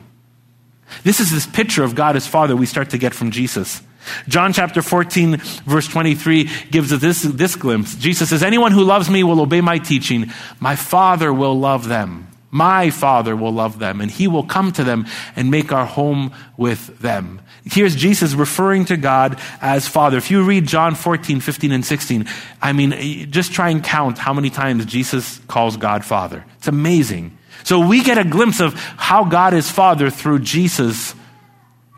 This 1.03 1.19
is 1.19 1.31
this 1.31 1.47
picture 1.47 1.83
of 1.83 1.95
God 1.95 2.15
as 2.15 2.27
Father 2.27 2.55
we 2.55 2.65
start 2.65 2.91
to 2.91 2.97
get 2.97 3.13
from 3.13 3.31
Jesus. 3.31 3.81
John 4.27 4.53
chapter 4.53 4.81
14, 4.81 5.37
verse 5.65 5.87
23 5.87 6.49
gives 6.71 6.91
us 6.91 7.01
this, 7.01 7.21
this 7.23 7.55
glimpse. 7.55 7.95
Jesus 7.95 8.29
says, 8.29 8.43
Anyone 8.43 8.71
who 8.71 8.83
loves 8.83 9.09
me 9.09 9.23
will 9.23 9.41
obey 9.41 9.61
my 9.61 9.77
teaching. 9.77 10.31
My 10.59 10.75
Father 10.75 11.33
will 11.33 11.57
love 11.57 11.87
them. 11.87 12.27
My 12.51 12.91
Father 12.91 13.35
will 13.35 13.51
love 13.51 13.79
them, 13.79 13.99
and 13.99 14.11
He 14.11 14.27
will 14.27 14.43
come 14.43 14.71
to 14.73 14.83
them 14.83 15.07
and 15.35 15.49
make 15.49 15.71
our 15.71 15.87
home 15.87 16.31
with 16.55 16.99
them. 16.99 17.41
Here's 17.65 17.95
Jesus 17.95 18.35
referring 18.35 18.85
to 18.85 18.97
God 18.97 19.39
as 19.59 19.87
Father. 19.87 20.17
If 20.17 20.29
you 20.29 20.43
read 20.43 20.67
John 20.67 20.93
14, 20.93 21.39
15, 21.39 21.71
and 21.71 21.83
16, 21.83 22.27
I 22.61 22.73
mean, 22.73 23.31
just 23.31 23.53
try 23.53 23.69
and 23.69 23.83
count 23.83 24.19
how 24.19 24.33
many 24.33 24.51
times 24.51 24.85
Jesus 24.85 25.39
calls 25.47 25.77
God 25.77 26.05
Father. 26.05 26.45
It's 26.57 26.67
amazing. 26.67 27.35
So 27.63 27.87
we 27.87 28.03
get 28.03 28.17
a 28.17 28.23
glimpse 28.23 28.59
of 28.59 28.73
how 28.75 29.23
God 29.23 29.53
is 29.53 29.71
Father 29.71 30.09
through 30.09 30.39
Jesus 30.39 31.15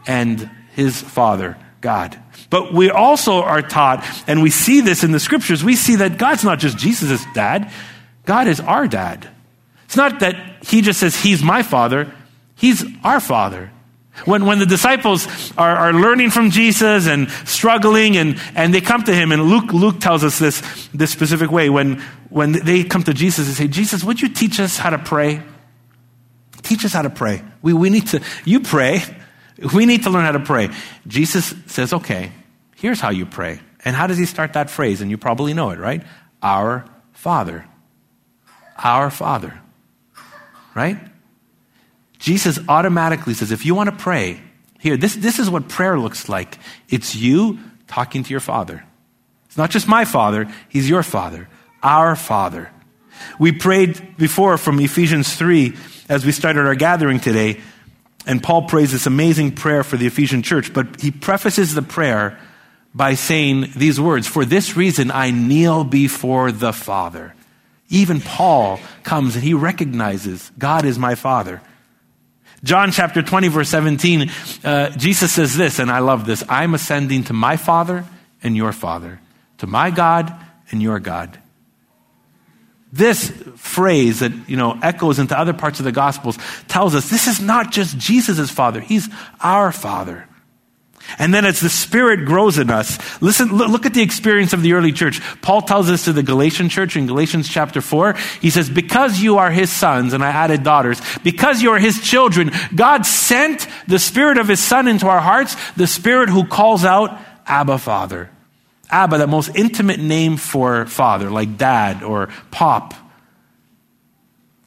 and 0.07 0.49
his 0.73 1.01
Father, 1.01 1.57
God. 1.85 2.19
But 2.49 2.73
we 2.73 2.89
also 2.89 3.43
are 3.43 3.61
taught, 3.61 4.03
and 4.27 4.41
we 4.41 4.49
see 4.49 4.81
this 4.81 5.03
in 5.03 5.11
the 5.11 5.19
scriptures, 5.19 5.63
we 5.63 5.75
see 5.75 5.97
that 5.97 6.17
God's 6.17 6.43
not 6.43 6.57
just 6.57 6.79
Jesus' 6.79 7.23
dad, 7.35 7.71
God 8.25 8.47
is 8.47 8.59
our 8.59 8.87
dad. 8.87 9.29
It's 9.85 9.95
not 9.95 10.19
that 10.21 10.65
he 10.65 10.81
just 10.81 10.99
says, 10.99 11.15
He's 11.15 11.43
my 11.43 11.61
father, 11.61 12.11
He's 12.55 12.83
our 13.03 13.19
father. 13.19 13.71
When, 14.23 14.47
when 14.47 14.57
the 14.57 14.65
disciples 14.65 15.27
are, 15.57 15.75
are 15.75 15.93
learning 15.93 16.31
from 16.31 16.49
Jesus 16.49 17.05
and 17.05 17.29
struggling 17.45 18.17
and, 18.17 18.41
and 18.55 18.73
they 18.73 18.81
come 18.81 19.03
to 19.03 19.13
him, 19.13 19.31
and 19.31 19.43
Luke, 19.43 19.73
Luke 19.73 19.99
tells 19.99 20.23
us 20.23 20.39
this, 20.39 20.61
this 20.93 21.11
specific 21.11 21.51
way. 21.51 21.69
When, 21.69 22.01
when 22.29 22.53
they 22.53 22.85
come 22.85 23.03
to 23.03 23.13
Jesus 23.13 23.47
and 23.47 23.55
say, 23.55 23.67
Jesus, 23.67 24.05
would 24.05 24.21
you 24.21 24.29
teach 24.29 24.59
us 24.61 24.77
how 24.77 24.89
to 24.89 24.97
pray? 24.97 25.43
Teach 26.63 26.85
us 26.85 26.93
how 26.93 27.01
to 27.01 27.09
pray. 27.09 27.43
We, 27.61 27.73
we 27.73 27.89
need 27.89 28.07
to, 28.07 28.21
you 28.45 28.61
pray. 28.61 29.03
We 29.73 29.85
need 29.85 30.03
to 30.03 30.09
learn 30.09 30.25
how 30.25 30.33
to 30.33 30.39
pray. 30.39 30.69
Jesus 31.07 31.53
says, 31.67 31.93
okay, 31.93 32.31
here's 32.75 32.99
how 32.99 33.09
you 33.09 33.25
pray. 33.25 33.59
And 33.85 33.95
how 33.95 34.07
does 34.07 34.17
he 34.17 34.25
start 34.25 34.53
that 34.53 34.69
phrase? 34.69 35.01
And 35.01 35.09
you 35.09 35.17
probably 35.17 35.53
know 35.53 35.69
it, 35.69 35.79
right? 35.79 36.03
Our 36.41 36.85
Father. 37.13 37.65
Our 38.77 39.09
Father. 39.09 39.59
Right? 40.73 40.97
Jesus 42.19 42.59
automatically 42.67 43.33
says, 43.33 43.51
if 43.51 43.65
you 43.65 43.75
want 43.75 43.89
to 43.89 43.95
pray, 43.95 44.39
here, 44.79 44.97
this, 44.97 45.15
this 45.15 45.39
is 45.39 45.49
what 45.49 45.69
prayer 45.69 45.97
looks 45.97 46.27
like. 46.27 46.57
It's 46.89 47.15
you 47.15 47.59
talking 47.87 48.23
to 48.23 48.29
your 48.29 48.39
Father. 48.39 48.83
It's 49.45 49.57
not 49.57 49.71
just 49.71 49.87
my 49.87 50.05
Father, 50.05 50.51
He's 50.69 50.89
your 50.89 51.03
Father, 51.03 51.47
our 51.81 52.15
Father. 52.15 52.69
We 53.39 53.51
prayed 53.51 54.17
before 54.17 54.57
from 54.57 54.79
Ephesians 54.79 55.33
3 55.35 55.75
as 56.09 56.25
we 56.25 56.31
started 56.31 56.65
our 56.65 56.75
gathering 56.75 57.19
today, 57.19 57.61
and 58.25 58.41
Paul 58.41 58.63
prays 58.63 58.91
this 58.91 59.05
amazing 59.05 59.53
prayer 59.53 59.83
for 59.83 59.97
the 59.97 60.07
Ephesian 60.07 60.41
church, 60.41 60.73
but 60.73 61.01
he 61.01 61.11
prefaces 61.11 61.73
the 61.73 61.81
prayer 61.81 62.39
by 62.93 63.13
saying 63.13 63.71
these 63.75 63.99
words 63.99 64.27
For 64.27 64.45
this 64.45 64.75
reason 64.75 65.11
I 65.11 65.31
kneel 65.31 65.83
before 65.83 66.51
the 66.51 66.73
Father. 66.73 67.33
Even 67.89 68.19
Paul 68.19 68.79
comes 69.03 69.35
and 69.35 69.43
he 69.43 69.53
recognizes 69.53 70.51
God 70.57 70.85
is 70.85 70.97
my 70.97 71.15
Father. 71.15 71.61
John 72.63 72.91
chapter 72.91 73.21
20, 73.21 73.49
verse 73.49 73.69
17, 73.69 74.31
uh, 74.63 74.89
Jesus 74.91 75.31
says 75.31 75.55
this, 75.55 75.77
and 75.77 75.91
I 75.91 75.99
love 75.99 76.25
this 76.25 76.43
I'm 76.49 76.73
ascending 76.73 77.25
to 77.25 77.33
my 77.33 77.57
Father 77.57 78.05
and 78.41 78.55
your 78.55 78.73
Father, 78.73 79.19
to 79.59 79.67
my 79.67 79.91
God 79.91 80.33
and 80.71 80.81
your 80.81 80.99
God. 80.99 81.39
This 82.91 83.29
phrase 83.55 84.19
that, 84.19 84.31
you 84.47 84.55
know, 84.57 84.79
echoes 84.81 85.19
into 85.19 85.37
other 85.37 85.53
parts 85.53 85.79
of 85.79 85.85
the 85.85 85.91
Gospels 85.91 86.37
tells 86.67 86.95
us 86.95 87.09
this 87.09 87.27
is 87.27 87.41
not 87.41 87.71
just 87.71 87.97
Jesus' 87.97 88.49
Father, 88.49 88.79
He's 88.79 89.09
our 89.41 89.71
Father. 89.71 90.27
And 91.19 91.33
then 91.33 91.45
as 91.45 91.59
the 91.59 91.69
Spirit 91.69 92.25
grows 92.25 92.57
in 92.57 92.69
us, 92.69 92.97
listen, 93.21 93.49
look 93.49 93.85
at 93.85 93.93
the 93.93 94.01
experience 94.01 94.53
of 94.53 94.61
the 94.61 94.73
early 94.73 94.91
church. 94.91 95.21
Paul 95.41 95.61
tells 95.61 95.89
us 95.89 96.05
to 96.05 96.13
the 96.13 96.23
Galatian 96.23 96.69
church 96.69 96.95
in 96.95 97.05
Galatians 97.05 97.47
chapter 97.47 97.81
4. 97.81 98.13
He 98.41 98.49
says, 98.49 98.69
because 98.69 99.19
you 99.19 99.37
are 99.37 99.51
his 99.51 99.71
sons, 99.71 100.13
and 100.13 100.23
I 100.23 100.29
added 100.29 100.63
daughters, 100.63 101.01
because 101.23 101.61
you 101.61 101.71
are 101.71 101.79
his 101.79 102.01
children, 102.01 102.51
God 102.73 103.05
sent 103.05 103.67
the 103.87 103.99
Spirit 103.99 104.37
of 104.37 104.47
his 104.47 104.59
Son 104.59 104.87
into 104.87 105.07
our 105.07 105.21
hearts, 105.21 105.55
the 105.73 105.87
Spirit 105.87 106.29
who 106.29 106.45
calls 106.45 106.83
out, 106.83 107.19
Abba, 107.45 107.77
Father. 107.77 108.31
Abba, 108.89 109.17
the 109.17 109.27
most 109.27 109.55
intimate 109.55 109.99
name 109.99 110.37
for 110.37 110.85
father, 110.85 111.29
like 111.29 111.57
dad 111.57 112.03
or 112.03 112.29
pop 112.51 112.93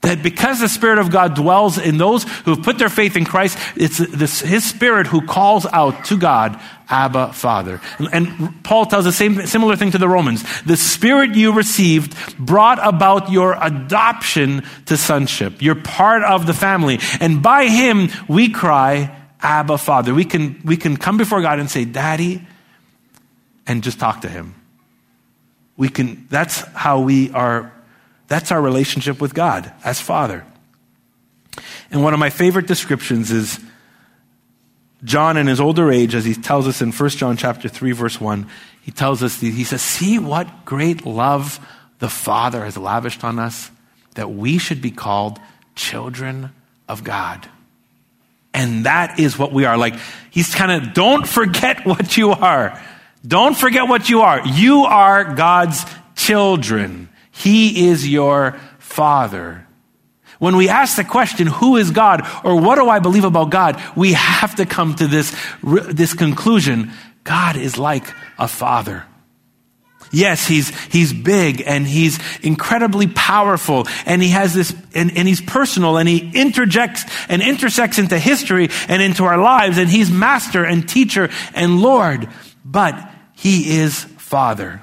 that 0.09 0.23
because 0.23 0.61
the 0.61 0.69
Spirit 0.69 0.99
of 0.99 1.11
God 1.11 1.35
dwells 1.35 1.77
in 1.77 1.99
those 1.99 2.23
who 2.23 2.55
have 2.55 2.65
put 2.65 2.79
their 2.79 2.89
faith 2.89 3.17
in 3.17 3.25
Christ, 3.25 3.59
it's 3.77 3.99
this, 3.99 4.41
His 4.41 4.65
Spirit 4.65 5.07
who 5.07 5.27
calls 5.27 5.67
out 5.67 6.05
to 6.07 6.17
God, 6.17 6.61
Abba, 6.89 7.33
Father. 7.33 7.81
And 8.13 8.63
Paul 8.63 8.87
tells 8.87 9.05
the 9.05 9.13
same 9.13 9.47
similar 9.47 9.77
thing 9.77 9.91
to 9.91 9.99
the 9.99 10.09
Romans. 10.09 10.45
The 10.63 10.77
Spirit 10.77 11.35
you 11.35 11.53
received 11.53 12.17
brought 12.39 12.79
about 12.87 13.31
your 13.31 13.57
adoption 13.61 14.63
to 14.87 14.97
sonship. 14.97 15.61
You're 15.61 15.75
part 15.75 16.23
of 16.23 16.47
the 16.47 16.55
family. 16.55 17.01
And 17.21 17.43
by 17.43 17.67
Him, 17.67 18.09
we 18.29 18.51
cry, 18.51 19.15
Abba, 19.43 19.79
Father. 19.79 20.15
We 20.15 20.25
can, 20.25 20.61
we 20.65 20.77
can 20.77 20.97
come 20.97 21.17
before 21.17 21.43
God 21.43 21.59
and 21.59 21.71
say, 21.71 21.85
Daddy, 21.85 22.47
and 23.69 23.85
just 23.85 24.01
talk 24.01 24.23
to 24.23 24.29
Him. 24.29 24.57
We 25.77 25.89
can, 25.89 26.27
that's 26.29 26.61
how 26.75 27.01
we 27.01 27.31
are 27.31 27.73
that's 28.29 28.53
our 28.53 28.61
relationship 28.61 29.21
with 29.21 29.35
God 29.35 29.73
as 29.83 30.01
Father. 30.01 30.45
And 31.91 32.03
one 32.03 32.13
of 32.13 32.21
my 32.21 32.31
favorite 32.31 32.67
descriptions 32.67 33.31
is 33.31 33.59
John 35.03 35.37
in 35.37 35.47
his 35.47 35.61
older 35.61 35.91
age, 35.91 36.15
as 36.15 36.25
he 36.25 36.35
tells 36.35 36.69
us 36.69 36.83
in 36.83 36.93
1 36.93 37.11
John 37.11 37.37
chapter 37.37 37.69
3, 37.69 37.93
verse 37.93 38.21
1, 38.21 38.47
he 38.83 38.91
tells 38.91 39.23
us, 39.23 39.41
he 39.41 39.65
says, 39.65 39.81
See 39.81 40.19
what 40.19 40.65
great 40.65 41.07
love 41.07 41.59
the 41.99 42.09
Father 42.09 42.65
has 42.65 42.77
lavished 42.77 43.25
on 43.25 43.39
us, 43.39 43.71
that 44.15 44.31
we 44.31 44.59
should 44.59 44.83
be 44.83 44.91
called 44.91 45.39
children 45.75 46.51
of 46.89 47.05
God. 47.05 47.49
And 48.53 48.85
that 48.87 49.19
is 49.19 49.39
what 49.39 49.53
we 49.53 49.65
are. 49.65 49.79
Like, 49.79 49.95
he's 50.31 50.55
kind 50.55 50.73
of, 50.73 50.95
don't 50.95 51.27
forget 51.27 51.87
what 51.87 52.17
you 52.17 52.31
are. 52.31 52.83
Don't 53.27 53.57
forget 53.57 53.89
what 53.89 54.09
you 54.09 54.23
are. 54.23 54.47
You 54.47 54.85
are 54.85 55.35
God's 55.35 55.85
children. 56.15 57.09
He 57.31 57.89
is 57.89 58.09
your 58.09 58.59
Father. 58.79 59.67
When 60.39 60.57
we 60.57 60.69
ask 60.69 60.97
the 60.97 61.05
question, 61.05 61.49
who 61.49 61.77
is 61.77 61.91
God, 61.91 62.27
or 62.45 62.61
what 62.61 62.77
do 62.77 62.89
I 62.89 63.01
believe 63.01 63.25
about 63.25 63.51
God, 63.51 63.83
we 63.97 64.13
have 64.13 64.55
to 64.57 64.67
come 64.67 64.95
to 64.97 65.07
this, 65.07 65.35
this 65.63 66.15
conclusion 66.15 66.93
God 67.25 67.57
is 67.57 67.77
like 67.77 68.05
a 68.39 68.49
father. 68.49 69.05
Yes, 70.11 70.47
he's, 70.47 70.71
he's 70.87 71.13
big 71.13 71.63
and 71.67 71.87
he's 71.87 72.19
incredibly 72.41 73.07
powerful 73.07 73.87
and 74.07 74.23
he 74.23 74.31
has 74.31 74.55
this, 74.55 74.75
and, 74.95 75.15
and 75.17 75.29
he's 75.29 75.43
personal 75.43 75.99
and 75.99 76.09
he 76.09 76.31
interjects 76.35 77.05
and 77.29 77.43
intersects 77.43 77.99
into 77.99 78.19
history 78.19 78.71
and 78.89 79.03
into 79.03 79.25
our 79.25 79.37
lives 79.37 79.77
and 79.77 79.91
he's 79.91 80.11
master 80.11 80.65
and 80.65 80.89
teacher 80.89 81.29
and 81.53 81.83
Lord. 81.83 82.29
But 82.71 83.11
he 83.35 83.79
is 83.79 84.05
father. 84.05 84.83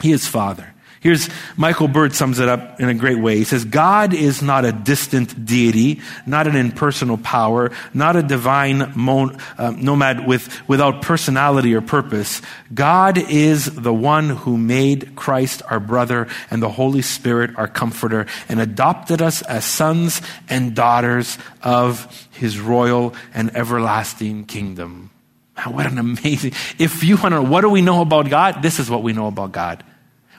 He 0.00 0.12
is 0.12 0.26
father. 0.26 0.72
Here's 1.00 1.28
Michael 1.58 1.88
Bird 1.88 2.14
sums 2.14 2.38
it 2.38 2.48
up 2.48 2.80
in 2.80 2.88
a 2.88 2.94
great 2.94 3.18
way. 3.18 3.36
He 3.36 3.44
says, 3.44 3.66
God 3.66 4.14
is 4.14 4.40
not 4.40 4.64
a 4.64 4.72
distant 4.72 5.44
deity, 5.44 6.00
not 6.24 6.46
an 6.46 6.56
impersonal 6.56 7.18
power, 7.18 7.72
not 7.92 8.16
a 8.16 8.22
divine 8.22 8.90
mon- 8.96 9.36
uh, 9.58 9.72
nomad 9.72 10.26
with, 10.26 10.66
without 10.66 11.02
personality 11.02 11.74
or 11.74 11.82
purpose. 11.82 12.40
God 12.72 13.18
is 13.18 13.66
the 13.66 13.92
one 13.92 14.30
who 14.30 14.56
made 14.56 15.14
Christ 15.14 15.60
our 15.68 15.80
brother 15.80 16.26
and 16.50 16.62
the 16.62 16.70
Holy 16.70 17.02
Spirit 17.02 17.50
our 17.58 17.68
comforter 17.68 18.26
and 18.48 18.58
adopted 18.58 19.20
us 19.20 19.42
as 19.42 19.66
sons 19.66 20.22
and 20.48 20.74
daughters 20.74 21.36
of 21.62 22.28
his 22.30 22.58
royal 22.58 23.14
and 23.34 23.54
everlasting 23.54 24.46
kingdom. 24.46 25.10
Man, 25.56 25.74
what 25.74 25.86
an 25.86 25.98
amazing, 25.98 26.52
if 26.78 27.04
you 27.04 27.16
want 27.16 27.32
to 27.32 27.42
know, 27.42 27.42
what 27.42 27.60
do 27.60 27.68
we 27.68 27.82
know 27.82 28.00
about 28.00 28.28
God? 28.28 28.62
This 28.62 28.80
is 28.80 28.90
what 28.90 29.02
we 29.02 29.12
know 29.12 29.28
about 29.28 29.52
God. 29.52 29.84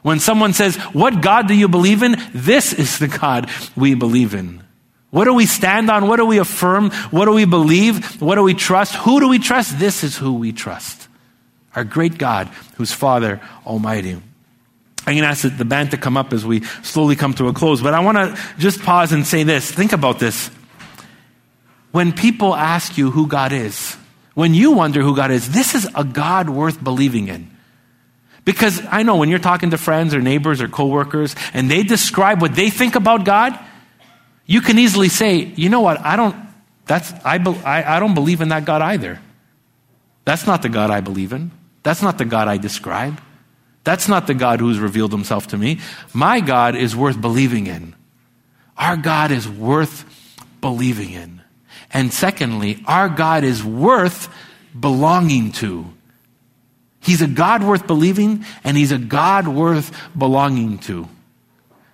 When 0.06 0.19
someone 0.19 0.54
says, 0.54 0.75
What 0.93 1.21
God 1.21 1.47
do 1.47 1.56
you 1.56 1.67
believe 1.67 2.04
in? 2.04 2.15
This 2.32 2.73
is 2.73 2.99
the 2.99 3.08
God 3.08 3.49
we 3.75 3.95
believe 3.95 4.36
in. 4.36 4.62
What 5.10 5.25
do 5.25 5.34
we 5.34 5.47
stand 5.47 5.89
on? 5.89 6.08
What 6.08 6.17
do 6.17 6.25
we 6.28 6.38
affirm? 6.38 6.91
What 7.10 7.25
do 7.25 7.32
we 7.32 7.45
believe? 7.45 8.21
What 8.21 8.36
do 8.36 8.43
we 8.43 8.54
trust? 8.54 8.93
Who 8.97 9.19
do 9.19 9.28
we 9.30 9.39
trust? 9.39 9.80
This 9.80 10.04
is 10.04 10.15
who 10.15 10.34
we 10.34 10.51
trust. 10.51 11.08
Our 11.75 11.84
great 11.84 12.19
God, 12.19 12.49
who's 12.75 12.91
Father 12.91 13.41
Almighty. 13.65 14.12
I'm 14.12 14.23
going 15.06 15.21
to 15.21 15.28
ask 15.28 15.41
the 15.58 15.65
band 15.65 15.91
to 15.91 15.97
come 15.97 16.17
up 16.17 16.34
as 16.34 16.45
we 16.45 16.63
slowly 16.84 17.15
come 17.15 17.34
to 17.36 17.47
a 17.47 17.54
close, 17.54 17.82
but 17.82 17.93
I 17.95 17.99
want 17.99 18.17
to 18.17 18.39
just 18.60 18.82
pause 18.82 19.12
and 19.12 19.25
say 19.25 19.43
this. 19.43 19.71
Think 19.71 19.91
about 19.91 20.19
this. 20.19 20.49
When 21.91 22.12
people 22.12 22.54
ask 22.54 22.95
you 22.95 23.10
who 23.10 23.25
God 23.25 23.54
is, 23.54 23.97
when 24.36 24.54
you 24.54 24.71
wonder 24.71 25.02
who 25.02 25.15
God 25.15 25.32
is, 25.32 25.50
this 25.52 25.74
is 25.74 25.89
a 25.95 26.04
God 26.04 26.50
worth 26.50 26.84
believing 26.84 27.30
in. 27.30 27.50
Because 28.43 28.80
I 28.91 29.02
know 29.02 29.15
when 29.15 29.30
you're 29.30 29.39
talking 29.39 29.71
to 29.71 29.78
friends 29.78 30.13
or 30.13 30.21
neighbors 30.21 30.62
or 30.62 30.67
coworkers 30.67 31.36
and 31.54 31.71
they 31.71 31.82
describe 31.82 32.41
what 32.41 32.54
they 32.54 32.69
think 32.69 32.93
about 32.93 33.26
God, 33.26 33.58
you 34.45 34.62
can 34.62 34.78
easily 34.78 35.10
say, 35.10 35.38
you 35.38 35.69
know 35.69 35.82
what, 35.82 36.00
I 36.02 36.15
don't, 36.15 36.36
that's, 36.86 37.12
I, 37.26 37.38
I, 37.65 37.95
I 37.95 38.00
don't 38.00 38.13
believe 38.13 38.41
in 38.41 38.50
that 38.50 38.65
God 38.65 38.84
either. 38.84 39.19
That's 40.26 40.45
not 40.45 40.62
the 40.62 40.69
God 40.69 40.91
I 40.91 41.02
believe 41.02 41.34
in. 41.34 41.50
That's 41.82 42.04
not 42.04 42.17
the 42.17 42.26
God 42.26 42.48
I 42.48 42.58
describe. 42.58 43.19
That's 43.84 44.08
not 44.08 44.28
the 44.28 44.34
God 44.34 44.60
who's 44.60 44.80
revealed 44.80 45.12
himself 45.12 45.48
to 45.48 45.58
me. 45.58 45.80
My 46.13 46.39
God 46.39 46.76
is 46.76 46.95
worth 46.95 47.19
believing 47.19 47.67
in. 47.67 47.95
Our 48.78 48.98
God 48.98 49.32
is 49.32 49.48
worth 49.48 50.04
believing 50.62 51.12
in. 51.12 51.41
And 51.93 52.13
secondly, 52.13 52.84
our 52.86 53.10
God 53.10 53.43
is 53.43 53.63
worth 53.63 54.30
belonging 54.78 55.52
to. 55.54 55.86
He's 57.00 57.21
a 57.21 57.28
God 57.28 57.63
worth 57.63 57.86
believing, 57.86 58.45
and 58.63 58.76
He's 58.76 58.91
a 58.91 58.98
God 58.98 59.48
worth 59.48 59.95
belonging 60.17 60.80
to. 60.80 61.08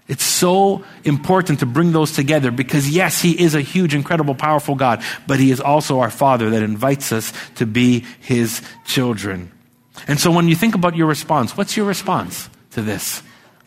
It's 0.08 0.24
so 0.24 0.84
important 1.04 1.60
to 1.60 1.66
bring 1.66 1.92
those 1.92 2.14
together 2.14 2.50
because, 2.50 2.90
yes, 2.90 3.22
He 3.22 3.40
is 3.40 3.54
a 3.54 3.62
huge, 3.62 3.94
incredible, 3.94 4.36
powerful 4.36 4.76
God, 4.76 5.04
but 5.28 5.40
He 5.40 5.52
is 5.52 5.60
also 5.60 6.00
our 6.00 6.10
Father 6.10 6.50
that 6.52 6.64
invites 6.64 7.12
us 7.12 7.34
to 7.56 7.66
be 7.66 8.06
His 8.20 8.62
children. 8.86 9.52
And 10.08 10.20
so 10.20 10.32
when 10.32 10.48
you 10.48 10.56
think 10.56 10.76
about 10.76 10.96
your 10.96 11.08
response, 11.08 11.56
what's 11.56 11.76
your 11.76 11.86
response 11.86 12.50
to 12.72 12.82
this? 12.82 13.22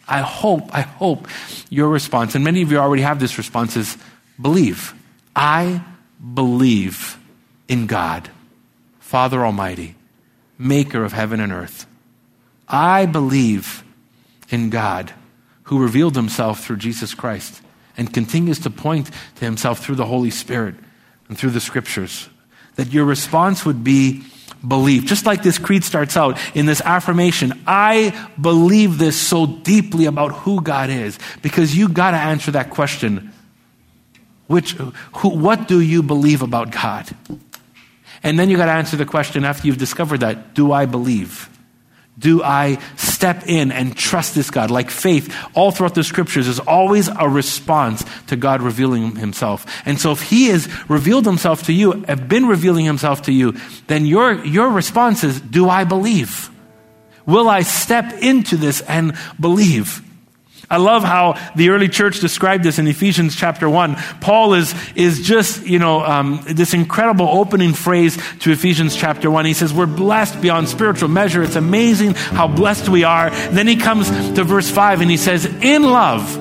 I 0.09 0.21
hope, 0.21 0.75
I 0.75 0.81
hope 0.83 1.29
your 1.71 1.89
response, 1.89 2.35
and 2.35 2.45
many 2.45 2.63
of 2.63 2.73
you 2.73 2.79
already 2.79 3.03
have 3.03 3.21
this 3.21 3.39
response, 3.39 3.77
is 3.77 3.97
believe. 4.41 4.95
I 5.37 5.83
believe 6.33 7.19
in 7.69 7.87
God, 7.87 8.31
Father 9.01 9.45
Almighty, 9.45 9.97
maker 10.59 11.05
of 11.05 11.13
heaven 11.13 11.41
and 11.41 11.53
earth. 11.53 11.87
I 12.69 13.07
believe 13.07 13.85
in 14.49 14.71
God 14.71 15.13
who 15.65 15.83
revealed 15.83 16.17
himself 16.17 16.65
through 16.65 16.77
Jesus 16.77 17.15
Christ 17.15 17.61
and 17.97 18.13
continues 18.13 18.61
to 18.61 18.71
point 18.71 19.11
to 19.37 19.45
himself 19.45 19.81
through 19.81 19.95
the 19.97 20.07
Holy 20.07 20.31
Spirit 20.31 20.75
and 21.29 21.39
through 21.39 21.51
the 21.51 21.61
scriptures. 21.61 22.29
That 22.77 22.93
your 22.93 23.05
response 23.05 23.65
would 23.65 23.85
be 23.85 24.25
belief. 24.67 25.05
Just 25.05 25.27
like 25.27 25.43
this 25.43 25.59
creed 25.59 25.85
starts 25.85 26.17
out 26.17 26.39
in 26.57 26.67
this 26.67 26.81
affirmation, 26.81 27.63
I 27.67 28.29
believe 28.41 28.99
this 28.99 29.21
so 29.21 29.47
deeply 29.47 30.07
about 30.07 30.33
who 30.33 30.61
God 30.61 30.91
is. 30.91 31.19
Because 31.43 31.77
you 31.77 31.89
got 31.89 32.13
to 32.13 32.17
answer 32.17 32.51
that 32.53 32.71
question. 32.71 33.33
Which, 34.47 34.73
who, 34.73 35.29
what 35.31 35.69
do 35.69 35.81
you 35.81 36.03
believe 36.03 36.43
about 36.43 36.71
God? 36.71 37.09
And 38.23 38.39
then 38.39 38.51
you 38.51 38.57
got 38.57 38.67
to 38.67 38.73
answer 38.73 38.97
the 38.97 39.07
question 39.07 39.45
after 39.45 39.67
you've 39.67 39.79
discovered 39.79 40.21
that 40.21 40.55
do 40.55 40.73
I 40.73 40.87
believe? 40.87 41.51
Do 42.17 42.43
I 42.45 42.79
step 42.97 43.49
in 43.49 43.73
and 43.73 43.97
trust 43.97 44.37
this 44.37 44.51
God? 44.51 44.71
Like 44.71 44.89
faith, 44.89 45.35
all 45.55 45.73
throughout 45.73 45.97
the 45.97 46.05
scriptures, 46.05 46.47
is 46.47 46.61
always 46.61 47.09
a 47.09 47.29
response 47.29 48.05
to 48.29 48.37
God 48.37 48.63
revealing 48.63 49.17
himself. 49.17 49.67
And 49.85 50.01
so 50.01 50.13
if 50.13 50.23
he 50.23 50.47
has 50.49 50.69
revealed 50.89 51.27
himself 51.27 51.65
to 51.65 51.73
you, 51.73 52.05
have 52.07 52.29
been 52.29 52.47
revealing 52.47 52.85
himself 52.85 53.23
to 53.23 53.33
you, 53.33 53.57
then 53.89 54.07
your, 54.07 54.45
your 54.45 54.69
response 54.69 55.25
is, 55.25 55.41
do 55.41 55.69
I 55.69 55.83
believe? 55.83 56.51
Will 57.27 57.49
I 57.49 57.63
step 57.63 58.13
into 58.23 58.57
this 58.57 58.81
and 58.83 59.17
believe? 59.41 60.04
I 60.75 60.79
love 60.79 61.05
how 61.05 61.39
the 61.55 61.69
early 61.69 61.89
church 61.89 62.19
described 62.19 62.65
this 62.65 62.81
in 62.81 62.89
Ephesians 62.89 63.37
chapter 63.37 63.71
1. 63.71 63.95
Paul 64.21 64.55
is, 64.55 64.75
is 64.97 65.23
just, 65.23 65.65
you 65.65 65.79
know, 65.79 66.05
um, 66.05 66.45
this 66.49 66.75
incredible 66.75 67.29
opening 67.29 67.75
phrase 67.75 68.19
to 68.41 68.51
Ephesians 68.51 68.97
chapter 68.97 69.31
1. 69.31 69.45
He 69.47 69.53
says, 69.53 69.73
We're 69.73 69.87
blessed 69.87 70.43
beyond 70.43 70.69
spiritual 70.69 71.11
measure. 71.11 71.45
It's 71.45 71.55
amazing 71.55 72.15
how 72.15 72.49
blessed 72.49 72.89
we 72.89 73.05
are. 73.05 73.31
then 73.31 73.69
he 73.69 73.77
comes 73.77 74.11
to 74.11 74.43
verse 74.43 74.69
5 74.69 75.01
and 75.01 75.09
he 75.09 75.17
says, 75.17 75.45
In 75.45 75.85
love, 75.85 76.37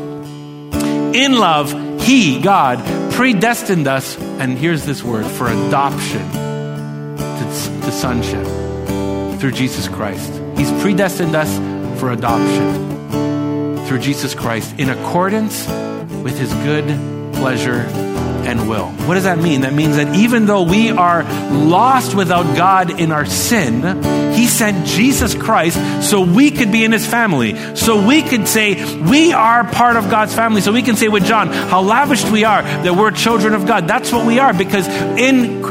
in 1.16 1.34
love, 1.34 2.02
he, 2.02 2.42
God, 2.42 2.84
predestined 3.12 3.86
us, 3.86 4.18
and 4.18 4.58
here's 4.58 4.84
this 4.84 5.04
word, 5.04 5.28
for 5.28 5.48
adoption 5.48 6.28
to, 6.32 7.82
to 7.84 7.92
sonship 7.92 8.48
through 9.40 9.52
Jesus 9.52 9.88
Christ. 9.88 10.34
He's 10.58 10.72
predestined 10.82 11.36
us 11.36 11.56
for 12.00 12.12
adoption 12.12 12.93
through 13.94 14.02
Jesus 14.02 14.34
Christ 14.34 14.80
in 14.80 14.90
accordance 14.90 15.68
with 16.24 16.36
his 16.36 16.52
good 16.66 16.84
pleasure 17.36 17.82
and 18.44 18.68
will. 18.68 18.88
What 18.88 19.14
does 19.14 19.26
that 19.26 19.38
mean? 19.38 19.62
That 19.62 19.74
means 19.74 19.98
that 19.98 20.16
even 20.16 20.48
though 20.48 20.64
we 20.64 20.90
are 20.90 21.22
lost 21.52 22.16
without 22.16 22.58
God 22.58 23.00
in 23.00 23.12
our 23.12 23.28
sin, 23.28 24.02
He 24.34 24.48
sent 24.48 24.88
Jesus 24.88 25.36
Christ 25.36 25.78
so 26.10 26.22
we 26.22 26.50
could 26.50 26.72
be 26.72 26.84
in 26.84 26.92
His 26.92 27.06
family. 27.06 27.56
So 27.76 28.04
we 28.04 28.24
could 28.24 28.48
say, 28.48 29.00
we 29.00 29.32
are 29.32 29.64
part 29.64 29.96
of 29.96 30.10
God's 30.10 30.34
family. 30.34 30.62
So 30.62 30.74
we 30.74 30.82
can 30.82 30.96
say 30.96 31.08
with 31.08 31.26
John, 31.26 31.50
how 31.50 31.82
lavished 31.82 32.32
we 32.32 32.46
are 32.46 32.64
that 32.64 32.96
we're 32.96 33.12
children 33.12 33.54
of 33.54 33.68
God. 33.68 33.88
That's 33.88 34.12
what 34.12 34.26
we 34.26 34.40
are 34.40 34.56
because 34.56 34.88
in 34.88 35.62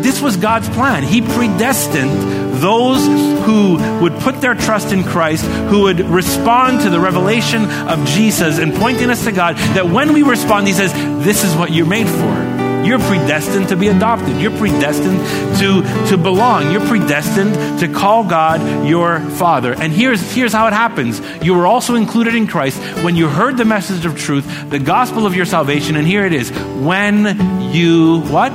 this 0.00 0.22
was 0.22 0.38
God's 0.38 0.68
plan. 0.70 1.02
He 1.02 1.20
predestined 1.20 2.45
those 2.66 3.06
who 3.46 3.76
would 4.02 4.12
put 4.14 4.40
their 4.40 4.56
trust 4.56 4.92
in 4.92 5.04
Christ, 5.04 5.44
who 5.70 5.82
would 5.82 6.00
respond 6.00 6.80
to 6.80 6.90
the 6.90 6.98
revelation 6.98 7.62
of 7.64 8.04
Jesus 8.08 8.58
and 8.58 8.74
pointing 8.74 9.08
us 9.08 9.22
to 9.22 9.30
God, 9.30 9.54
that 9.76 9.88
when 9.88 10.12
we 10.12 10.24
respond, 10.24 10.66
He 10.66 10.72
says, 10.72 10.92
This 11.24 11.44
is 11.44 11.54
what 11.54 11.70
you're 11.70 11.86
made 11.86 12.08
for. 12.08 12.56
You're 12.84 12.98
predestined 12.98 13.68
to 13.68 13.76
be 13.76 13.86
adopted. 13.86 14.40
You're 14.40 14.56
predestined 14.58 15.18
to, 15.60 16.08
to 16.10 16.16
belong. 16.16 16.72
You're 16.72 16.86
predestined 16.86 17.78
to 17.78 17.86
call 17.86 18.24
God 18.24 18.88
your 18.88 19.20
Father. 19.20 19.72
And 19.72 19.92
here's, 19.92 20.20
here's 20.32 20.52
how 20.52 20.66
it 20.66 20.72
happens. 20.72 21.20
You 21.44 21.54
were 21.54 21.68
also 21.68 21.94
included 21.94 22.34
in 22.34 22.48
Christ 22.48 22.80
when 23.04 23.14
you 23.14 23.28
heard 23.28 23.58
the 23.58 23.64
message 23.64 24.04
of 24.06 24.18
truth, 24.18 24.70
the 24.70 24.80
gospel 24.80 25.24
of 25.24 25.36
your 25.36 25.46
salvation, 25.46 25.94
and 25.94 26.04
here 26.06 26.24
it 26.26 26.32
is. 26.32 26.50
When 26.50 27.70
you 27.72 28.22
what? 28.22 28.50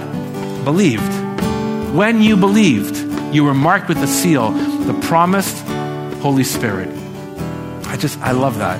Believed. 0.66 1.14
When 1.94 2.22
you 2.22 2.36
believed. 2.36 3.01
You 3.32 3.46
were 3.46 3.54
marked 3.54 3.88
with 3.88 3.98
a 4.00 4.08
seal, 4.08 4.52
the 4.52 5.00
promised 5.08 5.66
Holy 6.22 6.44
Spirit. 6.44 6.90
I 7.86 7.98
just, 7.98 8.20
I 8.20 8.32
love 8.32 8.58
that. 8.58 8.80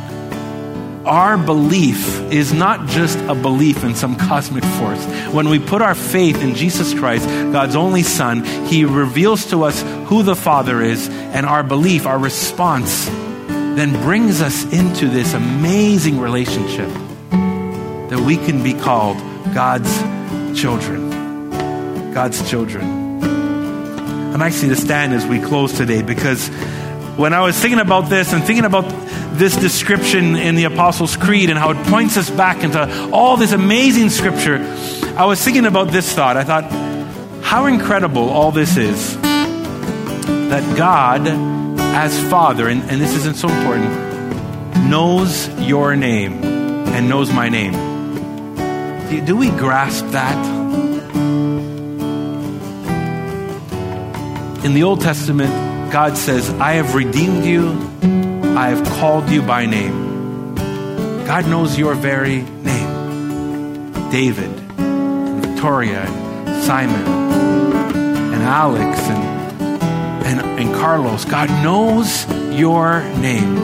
Our 1.06 1.38
belief 1.38 2.20
is 2.32 2.54
not 2.54 2.88
just 2.88 3.18
a 3.20 3.34
belief 3.34 3.84
in 3.84 3.96
some 3.96 4.16
cosmic 4.16 4.64
force. 4.64 5.04
When 5.34 5.50
we 5.50 5.58
put 5.58 5.82
our 5.82 5.96
faith 5.96 6.42
in 6.42 6.54
Jesus 6.54 6.94
Christ, 6.94 7.26
God's 7.52 7.76
only 7.76 8.04
Son, 8.04 8.44
He 8.68 8.86
reveals 8.86 9.48
to 9.48 9.64
us 9.64 9.82
who 10.08 10.22
the 10.22 10.36
Father 10.36 10.82
is, 10.82 11.10
and 11.10 11.46
our 11.46 11.64
belief, 11.64 12.06
our 12.06 12.20
response, 12.20 13.06
then 13.06 13.94
brings 14.04 14.42
us 14.42 14.64
into 14.72 15.08
this 15.08 15.34
amazing 15.34 16.20
relationship 16.20 16.90
that 18.10 18.22
we 18.24 18.38
can 18.38 18.62
be 18.62 18.74
called 18.74 19.18
God's 19.56 19.98
children. 20.60 21.10
God's 22.14 22.48
children. 22.48 23.01
I'm 24.34 24.42
actually 24.42 24.70
to 24.70 24.78
stand 24.78 25.14
as 25.14 25.26
we 25.26 25.42
close 25.42 25.74
today 25.78 26.02
because 26.02 26.48
when 27.18 27.34
I 27.34 27.42
was 27.42 27.60
thinking 27.60 27.80
about 27.80 28.10
this 28.10 28.32
and 28.32 28.44
thinking 28.44 28.64
about 28.64 28.86
this 29.34 29.58
description 29.58 30.38
in 30.38 30.56
the 30.56 30.64
Apostles' 30.64 31.18
Creed 31.18 31.50
and 31.50 31.60
how 31.60 31.72
it 31.72 31.88
points 31.88 32.16
us 32.16 32.30
back 32.30 32.64
into 32.64 33.12
all 33.12 33.36
this 33.36 33.52
amazing 33.52 34.10
scripture, 34.10 34.58
I 35.18 35.26
was 35.26 35.44
thinking 35.44 35.66
about 35.66 35.90
this 35.90 36.14
thought. 36.14 36.38
I 36.38 36.46
thought, 36.46 36.64
how 37.44 37.66
incredible 37.66 38.30
all 38.30 38.52
this 38.52 38.78
is 38.78 39.18
that 39.22 40.78
God, 40.78 41.28
as 41.28 42.18
Father, 42.30 42.70
and, 42.70 42.82
and 42.84 43.02
this 43.02 43.14
isn't 43.16 43.36
so 43.36 43.50
important, 43.50 44.90
knows 44.90 45.50
your 45.60 45.98
name 45.98 46.44
and 46.44 47.10
knows 47.10 47.32
my 47.34 47.50
name. 47.50 47.74
Do, 49.10 49.26
do 49.26 49.36
we 49.36 49.50
grasp 49.50 50.06
that? 50.12 50.61
In 54.64 54.76
the 54.76 54.84
Old 54.84 55.02
Testament, 55.02 55.50
God 55.92 56.16
says, 56.16 56.48
I 56.52 56.74
have 56.74 56.94
redeemed 56.94 57.46
you, 57.46 57.72
I 58.56 58.70
have 58.70 58.86
called 59.00 59.28
you 59.30 59.42
by 59.42 59.66
name. 59.66 60.54
God 61.26 61.48
knows 61.48 61.80
your 61.80 61.96
very 61.96 62.42
name. 62.44 64.12
David, 64.12 64.52
and 64.78 65.44
Victoria, 65.44 66.02
and 66.02 66.64
Simon, 66.64 67.02
and 67.96 68.44
Alex, 68.44 69.00
and, 69.00 69.82
and, 70.28 70.60
and 70.60 70.76
Carlos. 70.76 71.26
God 71.26 71.50
knows 71.64 72.30
your 72.56 73.02
name. 73.16 73.58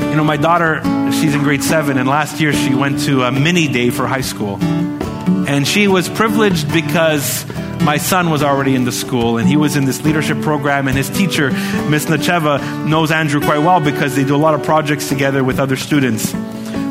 You 0.00 0.16
know, 0.16 0.24
my 0.24 0.38
daughter, 0.38 0.80
she's 1.12 1.34
in 1.34 1.42
grade 1.42 1.62
seven, 1.62 1.98
and 1.98 2.08
last 2.08 2.40
year 2.40 2.54
she 2.54 2.74
went 2.74 3.00
to 3.00 3.24
a 3.24 3.30
mini 3.30 3.68
day 3.68 3.90
for 3.90 4.06
high 4.06 4.22
school. 4.22 4.56
And 4.62 5.68
she 5.68 5.86
was 5.86 6.08
privileged 6.08 6.72
because 6.72 7.44
my 7.82 7.96
son 7.96 8.30
was 8.30 8.42
already 8.42 8.74
in 8.74 8.84
the 8.84 8.92
school 8.92 9.38
and 9.38 9.48
he 9.48 9.56
was 9.56 9.76
in 9.76 9.84
this 9.84 10.02
leadership 10.02 10.40
program 10.42 10.88
and 10.88 10.96
his 10.96 11.08
teacher 11.10 11.50
miss 11.88 12.06
nacheva 12.06 12.60
knows 12.88 13.10
andrew 13.10 13.40
quite 13.40 13.58
well 13.58 13.80
because 13.80 14.16
they 14.16 14.24
do 14.24 14.34
a 14.34 14.38
lot 14.38 14.54
of 14.54 14.62
projects 14.62 15.08
together 15.08 15.44
with 15.44 15.58
other 15.58 15.76
students. 15.76 16.32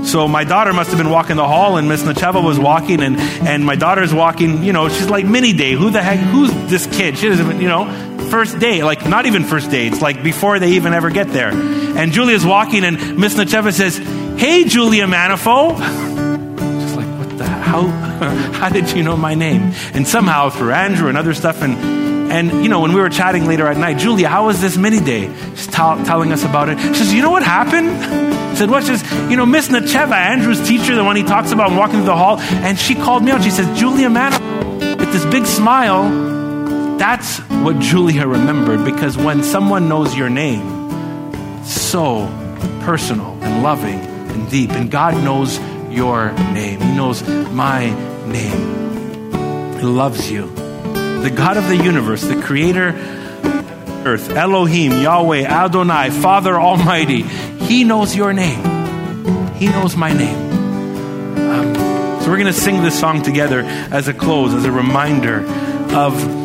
So 0.09 0.27
my 0.27 0.43
daughter 0.43 0.71
must 0.71 0.89
have 0.91 0.99
been 0.99 1.09
walking 1.09 1.35
the 1.35 1.47
hall 1.47 1.77
and 1.77 1.89
miss 1.89 2.03
nacheva 2.03 2.43
was 2.43 2.59
walking 2.59 3.01
and, 3.01 3.17
and 3.17 3.65
my 3.65 3.75
daughter's 3.75 4.13
walking 4.13 4.63
you 4.63 4.73
know 4.73 4.87
she's 4.89 5.09
like 5.09 5.25
mini 5.25 5.53
day 5.53 5.73
who 5.73 5.89
the 5.89 6.01
heck 6.01 6.19
who's 6.19 6.51
this 6.69 6.85
kid? 6.87 7.17
She 7.17 7.29
doesn't 7.29 7.59
you 7.59 7.67
know 7.67 7.85
first 8.29 8.59
day 8.59 8.83
like 8.83 9.05
not 9.07 9.25
even 9.25 9.43
first 9.43 9.69
day 9.69 9.87
it's 9.87 10.01
like 10.01 10.23
before 10.23 10.59
they 10.59 10.73
even 10.73 10.93
ever 10.93 11.09
get 11.09 11.29
there. 11.29 11.51
And 11.51 12.11
julia's 12.11 12.45
walking 12.45 12.83
and 12.83 13.17
miss 13.17 13.35
nacheva 13.35 13.73
says 13.73 13.97
hey 14.39 14.65
julia 14.65 15.07
manifo 15.07 16.14
how, 17.65 17.87
how 18.53 18.69
did 18.69 18.91
you 18.91 19.03
know 19.03 19.17
my 19.17 19.35
name? 19.35 19.73
And 19.93 20.07
somehow 20.07 20.49
through 20.49 20.71
Andrew 20.71 21.09
and 21.09 21.17
other 21.17 21.33
stuff, 21.33 21.61
and, 21.61 21.73
and 22.31 22.63
you 22.63 22.69
know, 22.69 22.79
when 22.79 22.93
we 22.93 23.01
were 23.01 23.09
chatting 23.09 23.45
later 23.45 23.67
at 23.67 23.77
night, 23.77 23.97
Julia, 23.97 24.29
how 24.29 24.45
was 24.45 24.61
this 24.61 24.77
mini 24.77 24.99
day? 24.99 25.33
She's 25.55 25.67
t- 25.67 25.73
telling 25.73 26.31
us 26.31 26.43
about 26.43 26.69
it. 26.69 26.79
She 26.79 26.93
says, 26.93 27.13
you 27.13 27.21
know 27.21 27.31
what 27.31 27.43
happened? 27.43 28.35
Said, 28.55 28.69
what? 28.69 28.85
She 28.85 28.95
says, 28.95 29.29
you 29.29 29.35
know, 29.35 29.45
Miss 29.45 29.67
Nacheva, 29.67 30.13
Andrew's 30.13 30.65
teacher, 30.65 30.95
the 30.95 31.03
one 31.03 31.17
he 31.17 31.23
talks 31.23 31.51
about 31.51 31.71
walking 31.71 31.97
through 31.97 32.05
the 32.05 32.15
hall, 32.15 32.39
and 32.39 32.79
she 32.79 32.95
called 32.95 33.21
me 33.21 33.31
out. 33.31 33.43
She 33.43 33.49
says, 33.49 33.77
Julia, 33.77 34.09
man, 34.09 34.31
with 34.97 35.11
this 35.11 35.25
big 35.25 35.45
smile, 35.45 36.07
that's 36.97 37.39
what 37.39 37.79
Julia 37.79 38.25
remembered 38.25 38.85
because 38.85 39.17
when 39.17 39.43
someone 39.43 39.89
knows 39.89 40.15
your 40.15 40.29
name, 40.29 41.63
so 41.65 42.27
personal 42.81 43.37
and 43.41 43.61
loving 43.61 43.99
and 43.99 44.49
deep, 44.49 44.71
and 44.71 44.89
God 44.89 45.21
knows 45.21 45.59
your 45.95 46.31
name. 46.31 46.81
He 46.81 46.95
knows 46.95 47.27
my 47.27 47.89
name. 48.27 49.77
He 49.77 49.83
loves 49.83 50.29
you. 50.29 50.47
The 50.47 51.31
God 51.33 51.57
of 51.57 51.67
the 51.67 51.77
universe, 51.77 52.21
the 52.21 52.41
creator 52.41 52.93
earth, 54.05 54.29
Elohim, 54.29 54.91
Yahweh, 55.01 55.43
Adonai, 55.45 56.11
Father 56.11 56.59
Almighty, 56.59 57.23
He 57.23 57.83
knows 57.83 58.15
your 58.15 58.33
name. 58.33 58.63
He 59.55 59.67
knows 59.67 59.95
my 59.95 60.13
name. 60.13 60.51
Um, 61.49 61.75
So 62.21 62.29
we're 62.29 62.37
going 62.37 62.53
to 62.53 62.53
sing 62.53 62.83
this 62.83 62.99
song 62.99 63.23
together 63.23 63.61
as 63.61 64.07
a 64.07 64.13
close, 64.13 64.53
as 64.53 64.65
a 64.65 64.71
reminder 64.71 65.45
of 65.95 66.44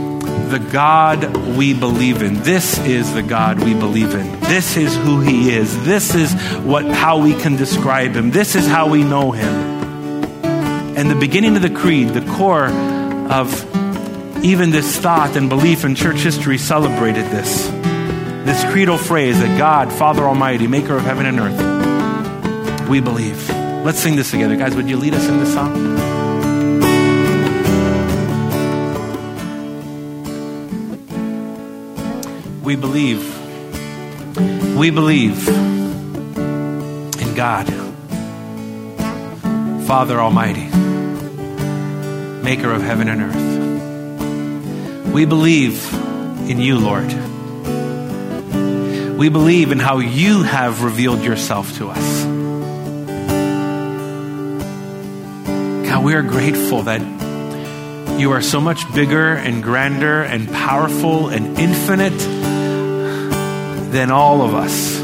the 0.50 0.58
God 0.58 1.36
we 1.56 1.72
believe 1.72 2.22
in. 2.22 2.42
This 2.42 2.78
is 2.80 3.14
the 3.14 3.22
God 3.22 3.62
we 3.62 3.72
believe 3.72 4.14
in. 4.14 4.40
This 4.40 4.76
is 4.76 4.96
who 4.96 5.20
he 5.20 5.54
is. 5.54 5.84
This 5.84 6.14
is 6.14 6.34
what 6.64 6.84
how 6.86 7.22
we 7.22 7.34
can 7.34 7.56
describe 7.56 8.12
him. 8.12 8.30
This 8.30 8.56
is 8.56 8.66
how 8.66 8.88
we 8.88 9.04
know 9.04 9.30
him. 9.30 9.54
And 10.96 11.08
the 11.08 11.14
beginning 11.14 11.54
of 11.56 11.62
the 11.62 11.70
creed, 11.70 12.08
the 12.08 12.26
core 12.32 12.66
of 12.66 13.64
even 14.44 14.70
this 14.70 14.98
thought 14.98 15.36
and 15.36 15.48
belief 15.48 15.84
in 15.84 15.94
church 15.94 16.18
history 16.18 16.58
celebrated 16.58 17.26
this. 17.26 17.68
This 18.44 18.64
creedal 18.72 18.98
phrase 18.98 19.38
that 19.38 19.56
God, 19.56 19.92
Father 19.92 20.24
Almighty, 20.24 20.66
maker 20.66 20.96
of 20.96 21.04
heaven 21.04 21.26
and 21.26 21.38
earth, 21.38 22.88
we 22.88 23.00
believe. 23.00 23.48
Let's 23.84 24.00
sing 24.00 24.16
this 24.16 24.30
together. 24.30 24.56
Guys, 24.56 24.74
would 24.74 24.88
you 24.88 24.96
lead 24.96 25.14
us 25.14 25.26
in 25.28 25.38
this 25.38 25.54
song? 25.54 26.19
We 32.70 32.76
believe. 32.76 33.26
We 34.76 34.90
believe 34.90 35.48
in 35.48 37.34
God, 37.34 37.66
Father 39.88 40.20
Almighty, 40.20 40.68
maker 42.44 42.70
of 42.72 42.82
heaven 42.82 43.08
and 43.08 43.22
earth. 43.22 45.12
We 45.12 45.24
believe 45.24 45.92
in 46.48 46.60
you, 46.60 46.78
Lord. 46.78 47.12
We 49.18 49.28
believe 49.30 49.72
in 49.72 49.80
how 49.80 49.98
you 49.98 50.44
have 50.44 50.84
revealed 50.84 51.24
yourself 51.24 51.76
to 51.78 51.88
us. 51.90 52.24
God, 55.88 56.04
we 56.04 56.14
are 56.14 56.22
grateful 56.22 56.82
that 56.82 57.00
you 58.20 58.30
are 58.30 58.40
so 58.40 58.60
much 58.60 58.84
bigger 58.94 59.34
and 59.34 59.60
grander 59.60 60.22
and 60.22 60.48
powerful 60.48 61.30
and 61.30 61.58
infinite 61.58 62.39
than 63.90 64.10
all 64.10 64.42
of 64.42 64.54
us. 64.54 65.00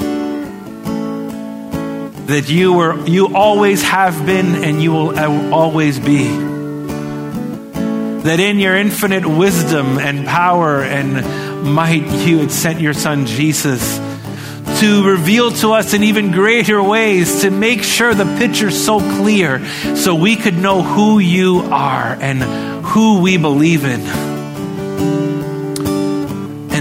That 2.26 2.48
you 2.48 2.72
were 2.72 3.06
you 3.06 3.34
always 3.34 3.82
have 3.82 4.26
been 4.26 4.64
and 4.64 4.82
you 4.82 4.92
will 4.92 5.54
always 5.54 5.98
be. 5.98 6.26
That 8.22 8.40
in 8.40 8.58
your 8.58 8.76
infinite 8.76 9.26
wisdom 9.26 9.98
and 9.98 10.26
power 10.26 10.82
and 10.82 11.64
might 11.64 12.06
you 12.26 12.38
had 12.38 12.50
sent 12.50 12.80
your 12.80 12.94
son 12.94 13.26
Jesus 13.26 13.98
to 14.80 15.08
reveal 15.08 15.50
to 15.50 15.72
us 15.72 15.94
in 15.94 16.02
even 16.02 16.32
greater 16.32 16.82
ways 16.82 17.42
to 17.42 17.50
make 17.50 17.82
sure 17.82 18.14
the 18.14 18.36
picture's 18.38 18.84
so 18.84 18.98
clear 18.98 19.64
so 19.96 20.14
we 20.14 20.36
could 20.36 20.54
know 20.54 20.82
who 20.82 21.18
you 21.18 21.60
are 21.70 22.16
and 22.20 22.42
who 22.84 23.20
we 23.20 23.36
believe 23.36 23.84
in. 23.84 24.35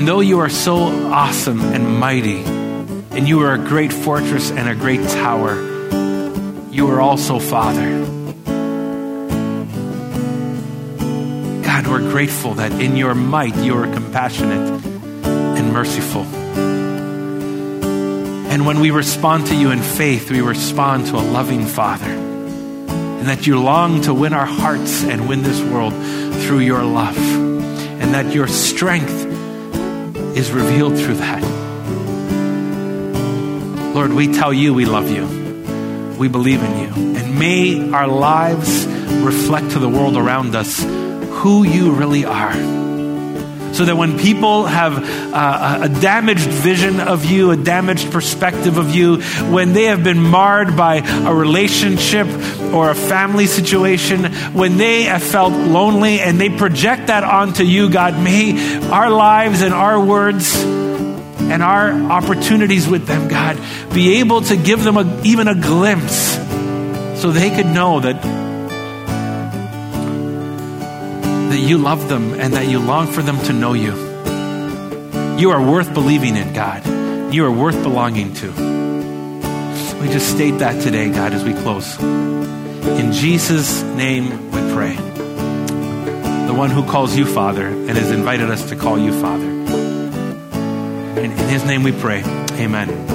And 0.06 0.12
though 0.12 0.20
you 0.20 0.38
are 0.42 0.50
so 0.50 0.76
awesome 1.12 1.60
and 1.62 2.00
mighty, 2.00 2.44
and 2.44 3.28
you 3.28 3.42
are 3.42 3.56
a 3.56 3.58
great 3.58 3.92
fortress 3.92 4.52
and 4.52 4.70
a 4.70 4.76
great 4.76 5.02
tower, 5.02 5.56
you 6.70 6.92
are 6.92 7.02
also 7.02 7.40
Father. 7.40 8.06
God, 11.64 11.88
we're 11.88 12.08
grateful 12.12 12.54
that 12.54 12.72
in 12.74 12.96
your 12.96 13.16
might 13.16 13.56
you 13.56 13.76
are 13.80 13.92
compassionate 13.92 14.86
and 15.26 15.74
merciful. 15.74 16.22
And 18.52 18.68
when 18.68 18.82
we 18.82 18.92
respond 18.92 19.48
to 19.48 19.56
you 19.56 19.72
in 19.72 19.82
faith, 19.82 20.30
we 20.30 20.42
respond 20.42 21.08
to 21.08 21.16
a 21.16 21.26
loving 21.26 21.66
Father. 21.66 22.12
And 22.12 23.28
that 23.28 23.48
you 23.48 23.60
long 23.60 24.02
to 24.02 24.14
win 24.14 24.34
our 24.34 24.46
hearts 24.46 25.04
and 25.04 25.28
win 25.28 25.42
this 25.42 25.60
world 25.64 25.94
through 26.44 26.60
your 26.60 26.84
love. 26.84 27.18
And 27.18 28.14
that 28.14 28.36
your 28.36 28.48
strength 28.48 29.34
is 30.36 30.52
revealed 30.52 30.98
through 30.98 31.16
that. 31.16 31.42
Lord, 33.96 34.12
we 34.12 34.34
tell 34.34 34.54
you 34.54 34.74
we 34.74 34.86
love 34.86 35.10
you. 35.10 35.26
We 36.20 36.28
believe 36.28 36.62
in 36.62 36.80
you. 36.80 37.18
And 37.18 37.40
may 37.40 37.92
our 37.92 38.08
lives 38.08 38.86
reflect 39.24 39.72
to 39.72 39.80
the 39.80 39.90
world 39.90 40.18
around 40.18 40.54
us 40.54 40.84
who 40.84 41.64
you 41.64 41.94
really 41.94 42.26
are. 42.26 42.85
So 43.76 43.84
that 43.84 43.98
when 43.98 44.18
people 44.18 44.66
have 44.66 44.98
uh, 45.34 45.80
a 45.82 45.90
damaged 45.90 46.48
vision 46.48 47.02
of 47.02 47.26
you, 47.26 47.52
a 47.52 47.58
damaged 47.58 48.10
perspective 48.10 48.78
of 48.78 48.96
you, 48.96 49.22
when 49.52 49.74
they 49.74 49.86
have 49.86 50.02
been 50.02 50.22
marred 50.22 50.78
by 50.78 51.00
a 51.00 51.36
relationship 51.36 52.26
or 52.74 52.90
a 52.90 52.96
family 52.96 53.48
situation, 53.48 54.32
when 54.54 54.78
they 54.78 55.04
have 55.04 55.22
felt 55.22 55.52
lonely 55.52 56.22
and 56.22 56.40
they 56.40 56.50
project 56.50 57.08
that 57.08 57.26
onto 57.26 57.64
you, 57.64 57.90
God, 57.90 58.14
may 58.24 58.80
our 58.88 59.10
lives 59.10 59.62
and 59.62 59.74
our 59.74 60.00
words 60.00 60.56
and 60.56 61.62
our 61.62 61.92
opportunities 61.92 62.88
with 62.88 63.08
them, 63.08 63.28
God, 63.28 63.60
be 63.94 64.20
able 64.20 64.40
to 64.42 64.56
give 64.56 64.86
them 64.86 64.96
a, 64.96 65.22
even 65.24 65.50
a 65.50 65.56
glimpse 65.56 66.36
so 67.22 67.32
they 67.32 67.50
could 67.50 67.68
know 67.68 68.00
that 68.00 68.45
that 71.56 71.62
you 71.62 71.78
love 71.78 72.10
them 72.10 72.34
and 72.34 72.54
that 72.54 72.68
you 72.68 72.80
long 72.80 73.08
for 73.08 73.22
them 73.22 73.40
to 73.40 73.54
know 73.54 73.72
you. 73.72 73.94
You 75.40 75.52
are 75.52 75.66
worth 75.66 75.94
believing 75.94 76.36
in, 76.36 76.52
God. 76.52 77.34
You 77.34 77.46
are 77.46 77.52
worth 77.52 77.82
belonging 77.82 78.34
to. 78.34 78.52
We 80.02 80.10
just 80.10 80.30
state 80.30 80.60
that 80.60 80.82
today, 80.84 81.10
God, 81.10 81.32
as 81.32 81.46
we 81.46 81.54
close. 81.54 81.98
In 82.02 83.14
Jesus' 83.14 83.84
name 83.84 84.52
we 84.52 84.74
pray. 84.74 84.96
The 84.96 86.54
one 86.54 86.72
who 86.72 86.84
calls 86.86 87.16
you 87.16 87.26
Father 87.26 87.68
and 87.68 87.92
has 87.92 88.12
invited 88.12 88.50
us 88.50 88.68
to 88.72 88.76
call 88.76 89.00
you 89.00 89.14
Father. 89.14 89.48
In, 91.22 91.32
in 91.32 91.48
his 91.48 91.64
name 91.64 91.84
we 91.84 91.94
pray. 91.94 92.22
Amen. 92.60 93.15